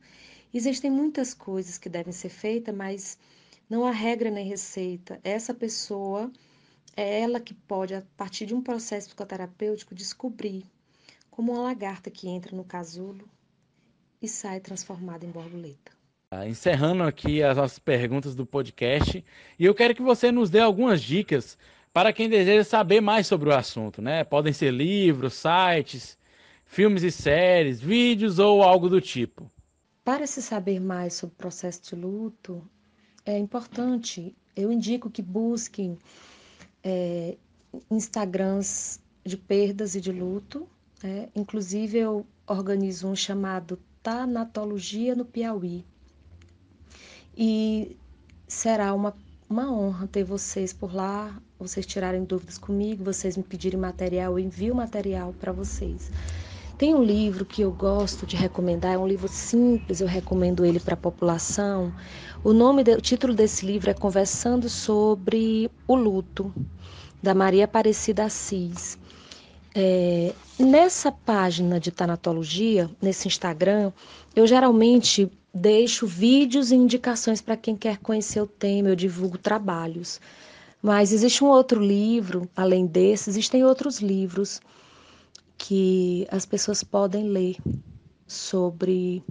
Existem 0.54 0.90
muitas 0.90 1.34
coisas 1.34 1.76
que 1.76 1.88
devem 1.88 2.12
ser 2.12 2.28
feitas, 2.28 2.74
mas 2.74 3.18
não 3.68 3.84
há 3.84 3.90
regra 3.90 4.30
nem 4.30 4.46
receita. 4.46 5.20
Essa 5.24 5.52
pessoa 5.52 6.30
é 6.96 7.20
ela 7.20 7.40
que 7.40 7.52
pode, 7.52 7.94
a 7.94 8.02
partir 8.16 8.46
de 8.46 8.54
um 8.54 8.62
processo 8.62 9.08
psicoterapêutico, 9.08 9.94
descobrir 9.94 10.64
como 11.30 11.52
uma 11.52 11.62
lagarta 11.62 12.10
que 12.10 12.28
entra 12.28 12.56
no 12.56 12.64
casulo 12.64 13.28
e 14.22 14.28
sai 14.28 14.60
transformada 14.60 15.26
em 15.26 15.30
borboleta. 15.30 15.92
Ah, 16.30 16.46
encerrando 16.46 17.04
aqui 17.04 17.42
as 17.42 17.56
nossas 17.56 17.78
perguntas 17.78 18.34
do 18.34 18.44
podcast, 18.44 19.24
e 19.58 19.64
eu 19.64 19.74
quero 19.74 19.94
que 19.94 20.02
você 20.02 20.30
nos 20.30 20.50
dê 20.50 20.60
algumas 20.60 21.00
dicas 21.00 21.56
para 21.98 22.12
quem 22.12 22.28
deseja 22.28 22.62
saber 22.62 23.00
mais 23.00 23.26
sobre 23.26 23.48
o 23.48 23.52
assunto, 23.52 24.00
né? 24.00 24.22
Podem 24.22 24.52
ser 24.52 24.70
livros, 24.70 25.34
sites, 25.34 26.16
filmes 26.64 27.02
e 27.02 27.10
séries, 27.10 27.80
vídeos 27.80 28.38
ou 28.38 28.62
algo 28.62 28.88
do 28.88 29.00
tipo. 29.00 29.50
Para 30.04 30.24
se 30.24 30.40
saber 30.40 30.78
mais 30.78 31.14
sobre 31.14 31.34
o 31.34 31.36
processo 31.36 31.82
de 31.82 32.00
luto, 32.00 32.62
é 33.26 33.36
importante, 33.36 34.32
eu 34.54 34.70
indico 34.70 35.10
que 35.10 35.20
busquem 35.20 35.98
é, 36.84 37.36
Instagrams 37.90 39.00
de 39.26 39.36
perdas 39.36 39.96
e 39.96 40.00
de 40.00 40.12
luto. 40.12 40.68
Né? 41.02 41.28
Inclusive, 41.34 41.98
eu 41.98 42.24
organizo 42.46 43.08
um 43.08 43.16
chamado 43.16 43.76
Tanatologia 44.04 45.16
no 45.16 45.24
Piauí 45.24 45.84
e 47.36 47.96
será 48.46 48.94
uma, 48.94 49.16
uma 49.50 49.68
honra 49.68 50.06
ter 50.06 50.22
vocês 50.22 50.72
por 50.72 50.94
lá, 50.94 51.42
vocês 51.58 51.84
tirarem 51.84 52.24
dúvidas 52.24 52.56
comigo, 52.56 53.02
vocês 53.02 53.36
me 53.36 53.42
pedirem 53.42 53.78
material, 53.78 54.32
eu 54.32 54.38
envio 54.38 54.74
material 54.74 55.34
para 55.40 55.50
vocês. 55.50 56.10
Tem 56.78 56.94
um 56.94 57.02
livro 57.02 57.44
que 57.44 57.62
eu 57.62 57.72
gosto 57.72 58.24
de 58.24 58.36
recomendar, 58.36 58.94
é 58.94 58.98
um 58.98 59.08
livro 59.08 59.26
simples, 59.26 60.00
eu 60.00 60.06
recomendo 60.06 60.64
ele 60.64 60.78
para 60.78 60.94
a 60.94 60.96
população. 60.96 61.92
O 62.44 62.52
nome, 62.52 62.82
o 62.82 63.00
título 63.00 63.34
desse 63.34 63.66
livro 63.66 63.90
é 63.90 63.94
Conversando 63.94 64.68
sobre 64.68 65.68
o 65.88 65.96
luto, 65.96 66.54
da 67.20 67.34
Maria 67.34 67.64
Aparecida 67.64 68.26
Assis. 68.26 68.96
É, 69.74 70.32
nessa 70.56 71.10
página 71.10 71.80
de 71.80 71.90
tanatologia, 71.90 72.88
nesse 73.02 73.26
Instagram, 73.26 73.92
eu 74.36 74.46
geralmente 74.46 75.28
deixo 75.52 76.06
vídeos 76.06 76.70
e 76.70 76.76
indicações 76.76 77.40
para 77.40 77.56
quem 77.56 77.76
quer 77.76 77.98
conhecer 77.98 78.40
o 78.40 78.46
tema, 78.46 78.90
eu 78.90 78.96
divulgo 78.96 79.36
trabalhos. 79.36 80.20
Mas 80.82 81.12
existe 81.12 81.42
um 81.42 81.48
outro 81.48 81.80
livro, 81.80 82.48
além 82.56 82.86
desse, 82.86 83.30
existem 83.30 83.64
outros 83.64 84.00
livros 84.00 84.60
que 85.56 86.26
as 86.30 86.46
pessoas 86.46 86.84
podem 86.84 87.28
ler 87.28 87.56
sobre 88.26 89.24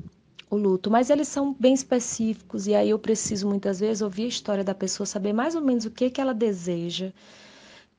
o 0.49 0.57
luto, 0.57 0.89
mas 0.91 1.09
eles 1.09 1.27
são 1.27 1.53
bem 1.53 1.73
específicos 1.73 2.67
e 2.67 2.75
aí 2.75 2.89
eu 2.89 2.99
preciso 2.99 3.47
muitas 3.47 3.79
vezes 3.79 4.01
ouvir 4.01 4.23
a 4.23 4.27
história 4.27 4.63
da 4.63 4.75
pessoa, 4.75 5.05
saber 5.05 5.33
mais 5.33 5.55
ou 5.55 5.61
menos 5.61 5.85
o 5.85 5.91
que 5.91 6.09
que 6.09 6.21
ela 6.21 6.33
deseja 6.33 7.11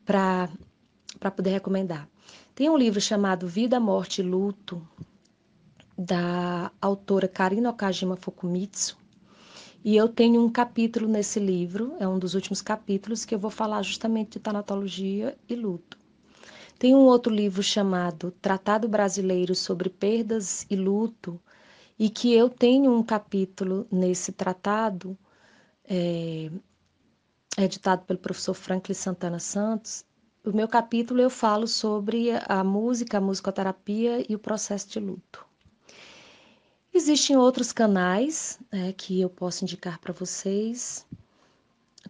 para 0.05 0.49
para 1.19 1.31
poder 1.31 1.51
recomendar. 1.51 2.09
Tem 2.55 2.71
um 2.71 2.77
livro 2.77 3.01
chamado 3.01 3.49
Vida, 3.49 3.81
Morte 3.81 4.21
e 4.21 4.25
Luto 4.25 4.87
da 5.97 6.71
autora 6.81 7.27
Karina 7.27 7.71
Okajima 7.71 8.17
Fukumitsu. 8.17 8.97
E 9.85 9.97
eu 9.97 10.09
tenho 10.09 10.45
um 10.45 10.51
capítulo 10.51 11.07
nesse 11.07 11.39
livro, 11.39 11.95
é 12.01 12.09
um 12.09 12.19
dos 12.19 12.35
últimos 12.35 12.61
capítulos 12.61 13.25
que 13.25 13.35
eu 13.35 13.39
vou 13.39 13.51
falar 13.51 13.83
justamente 13.83 14.33
de 14.33 14.41
tanatologia 14.41 15.39
e 15.49 15.55
luto. 15.55 15.97
Tem 16.79 16.95
um 16.95 17.07
outro 17.07 17.35
livro 17.35 17.63
chamado 17.63 18.31
Tratado 18.43 18.89
Brasileiro 18.89 19.55
sobre 19.55 19.89
Perdas 19.89 20.67
e 20.71 20.77
Luto, 20.77 21.41
e 21.99 22.09
que 22.09 22.33
eu 22.33 22.49
tenho 22.49 22.93
um 22.93 23.03
capítulo 23.03 23.87
nesse 23.91 24.31
tratado, 24.31 25.19
é, 25.85 26.51
editado 27.57 28.05
pelo 28.05 28.19
professor 28.19 28.55
Franklin 28.55 28.95
Santana 28.95 29.41
Santos. 29.41 30.05
O 30.45 30.53
meu 30.53 30.69
capítulo 30.69 31.21
eu 31.21 31.31
falo 31.31 31.67
sobre 31.67 32.31
a 32.47 32.63
música, 32.63 33.19
a 33.19 33.21
musicoterapia 33.21 34.25
e 34.31 34.37
o 34.37 34.39
processo 34.39 34.89
de 34.89 35.01
luto. 35.01 35.48
Existem 36.99 37.37
outros 37.37 37.71
canais 37.71 38.59
é, 38.73 38.93
que 38.93 39.21
eu 39.21 39.31
posso 39.31 39.63
indicar 39.63 40.01
para 40.01 40.13
vocês, 40.13 41.07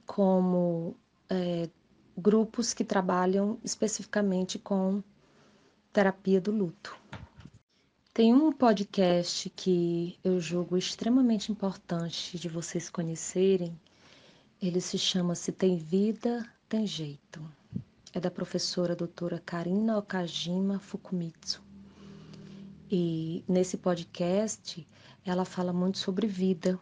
como 0.06 0.96
é, 1.28 1.68
grupos 2.16 2.72
que 2.72 2.82
trabalham 2.82 3.58
especificamente 3.62 4.58
com 4.58 5.02
terapia 5.92 6.40
do 6.40 6.50
luto. 6.50 6.96
Tem 8.14 8.32
um 8.32 8.50
podcast 8.50 9.50
que 9.50 10.18
eu 10.24 10.40
julgo 10.40 10.74
extremamente 10.74 11.52
importante 11.52 12.38
de 12.38 12.48
vocês 12.48 12.88
conhecerem. 12.88 13.78
Ele 14.60 14.80
se 14.80 14.96
chama 14.96 15.34
Se 15.34 15.52
Tem 15.52 15.76
Vida, 15.76 16.50
Tem 16.66 16.86
Jeito. 16.86 17.42
É 18.14 18.18
da 18.18 18.30
professora 18.30 18.96
doutora 18.96 19.38
Karina 19.44 19.98
Okajima 19.98 20.78
Fukumitsu. 20.78 21.67
E 22.90 23.44
nesse 23.46 23.76
podcast 23.76 24.88
ela 25.22 25.44
fala 25.44 25.74
muito 25.74 25.98
sobre 25.98 26.26
vida. 26.26 26.80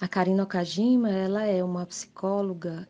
A 0.00 0.08
Karina 0.08 0.42
Okajima, 0.42 1.10
ela 1.10 1.44
é 1.44 1.62
uma 1.62 1.84
psicóloga 1.84 2.88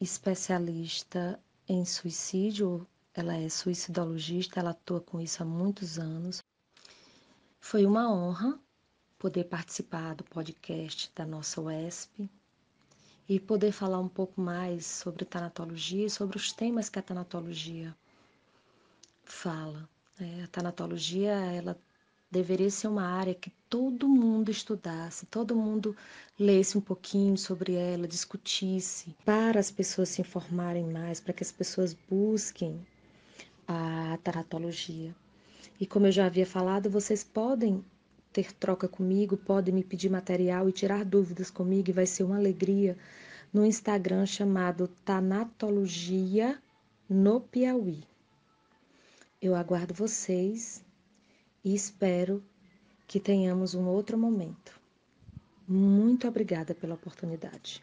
especialista 0.00 1.38
em 1.68 1.84
suicídio, 1.84 2.86
ela 3.12 3.36
é 3.36 3.50
suicidologista, 3.50 4.60
ela 4.60 4.70
atua 4.70 5.00
com 5.02 5.20
isso 5.20 5.42
há 5.42 5.46
muitos 5.46 5.98
anos. 5.98 6.42
Foi 7.60 7.84
uma 7.84 8.10
honra 8.10 8.58
poder 9.18 9.44
participar 9.44 10.14
do 10.14 10.24
podcast 10.24 11.12
da 11.14 11.26
nossa 11.26 11.60
UESP 11.60 12.30
e 13.28 13.38
poder 13.38 13.72
falar 13.72 14.00
um 14.00 14.08
pouco 14.08 14.40
mais 14.40 14.86
sobre 14.86 15.26
tanatologia 15.26 16.06
e 16.06 16.10
sobre 16.10 16.38
os 16.38 16.50
temas 16.50 16.88
que 16.88 16.98
a 16.98 17.02
tanatologia 17.02 17.94
fala. 19.22 19.86
É, 20.20 20.42
a 20.42 20.46
tanatologia, 20.48 21.32
ela 21.32 21.78
deveria 22.30 22.70
ser 22.70 22.88
uma 22.88 23.06
área 23.06 23.34
que 23.34 23.50
todo 23.70 24.06
mundo 24.06 24.50
estudasse, 24.50 25.24
todo 25.24 25.56
mundo 25.56 25.96
lesse 26.38 26.76
um 26.76 26.80
pouquinho 26.80 27.38
sobre 27.38 27.74
ela, 27.74 28.06
discutisse, 28.06 29.16
para 29.24 29.58
as 29.58 29.70
pessoas 29.70 30.10
se 30.10 30.20
informarem 30.20 30.86
mais, 30.86 31.20
para 31.20 31.32
que 31.32 31.42
as 31.42 31.50
pessoas 31.50 31.96
busquem 32.08 32.86
a 33.66 34.18
tanatologia. 34.22 35.16
E 35.80 35.86
como 35.86 36.06
eu 36.06 36.12
já 36.12 36.26
havia 36.26 36.44
falado, 36.44 36.90
vocês 36.90 37.24
podem 37.24 37.82
ter 38.30 38.52
troca 38.52 38.86
comigo, 38.86 39.38
podem 39.38 39.74
me 39.74 39.82
pedir 39.82 40.10
material 40.10 40.68
e 40.68 40.72
tirar 40.72 41.02
dúvidas 41.02 41.50
comigo, 41.50 41.88
e 41.88 41.94
vai 41.94 42.04
ser 42.04 42.24
uma 42.24 42.36
alegria 42.36 42.94
no 43.50 43.64
Instagram 43.64 44.26
chamado 44.26 44.86
Tanatologia 45.02 46.60
no 47.08 47.40
Piauí. 47.40 48.09
Eu 49.42 49.54
aguardo 49.54 49.94
vocês 49.94 50.84
e 51.64 51.74
espero 51.74 52.44
que 53.06 53.18
tenhamos 53.18 53.74
um 53.74 53.86
outro 53.86 54.18
momento. 54.18 54.78
Muito 55.66 56.28
obrigada 56.28 56.74
pela 56.74 56.94
oportunidade. 56.94 57.82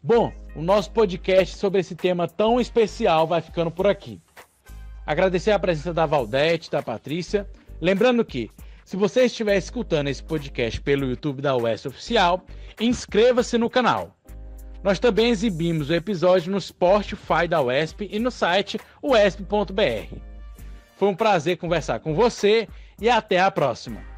Bom, 0.00 0.32
o 0.54 0.62
nosso 0.62 0.92
podcast 0.92 1.56
sobre 1.56 1.80
esse 1.80 1.96
tema 1.96 2.28
tão 2.28 2.60
especial 2.60 3.26
vai 3.26 3.40
ficando 3.40 3.70
por 3.70 3.88
aqui. 3.88 4.20
Agradecer 5.04 5.50
a 5.50 5.58
presença 5.58 5.92
da 5.92 6.06
Valdete, 6.06 6.70
da 6.70 6.80
Patrícia. 6.80 7.50
Lembrando 7.80 8.24
que, 8.24 8.48
se 8.84 8.96
você 8.96 9.24
estiver 9.24 9.56
escutando 9.56 10.06
esse 10.06 10.22
podcast 10.22 10.80
pelo 10.82 11.04
YouTube 11.04 11.42
da 11.42 11.56
UES 11.56 11.84
Oficial, 11.86 12.46
inscreva-se 12.80 13.58
no 13.58 13.68
canal. 13.68 14.16
Nós 14.84 15.00
também 15.00 15.30
exibimos 15.30 15.90
o 15.90 15.94
episódio 15.94 16.52
no 16.52 16.60
Spotify 16.60 17.48
da 17.48 17.60
UESP 17.60 18.08
e 18.10 18.20
no 18.20 18.30
site 18.30 18.78
uesp.br. 19.02 20.29
Foi 21.00 21.08
um 21.08 21.14
prazer 21.14 21.56
conversar 21.56 21.98
com 22.00 22.14
você 22.14 22.68
e 23.00 23.08
até 23.08 23.40
a 23.40 23.50
próxima. 23.50 24.09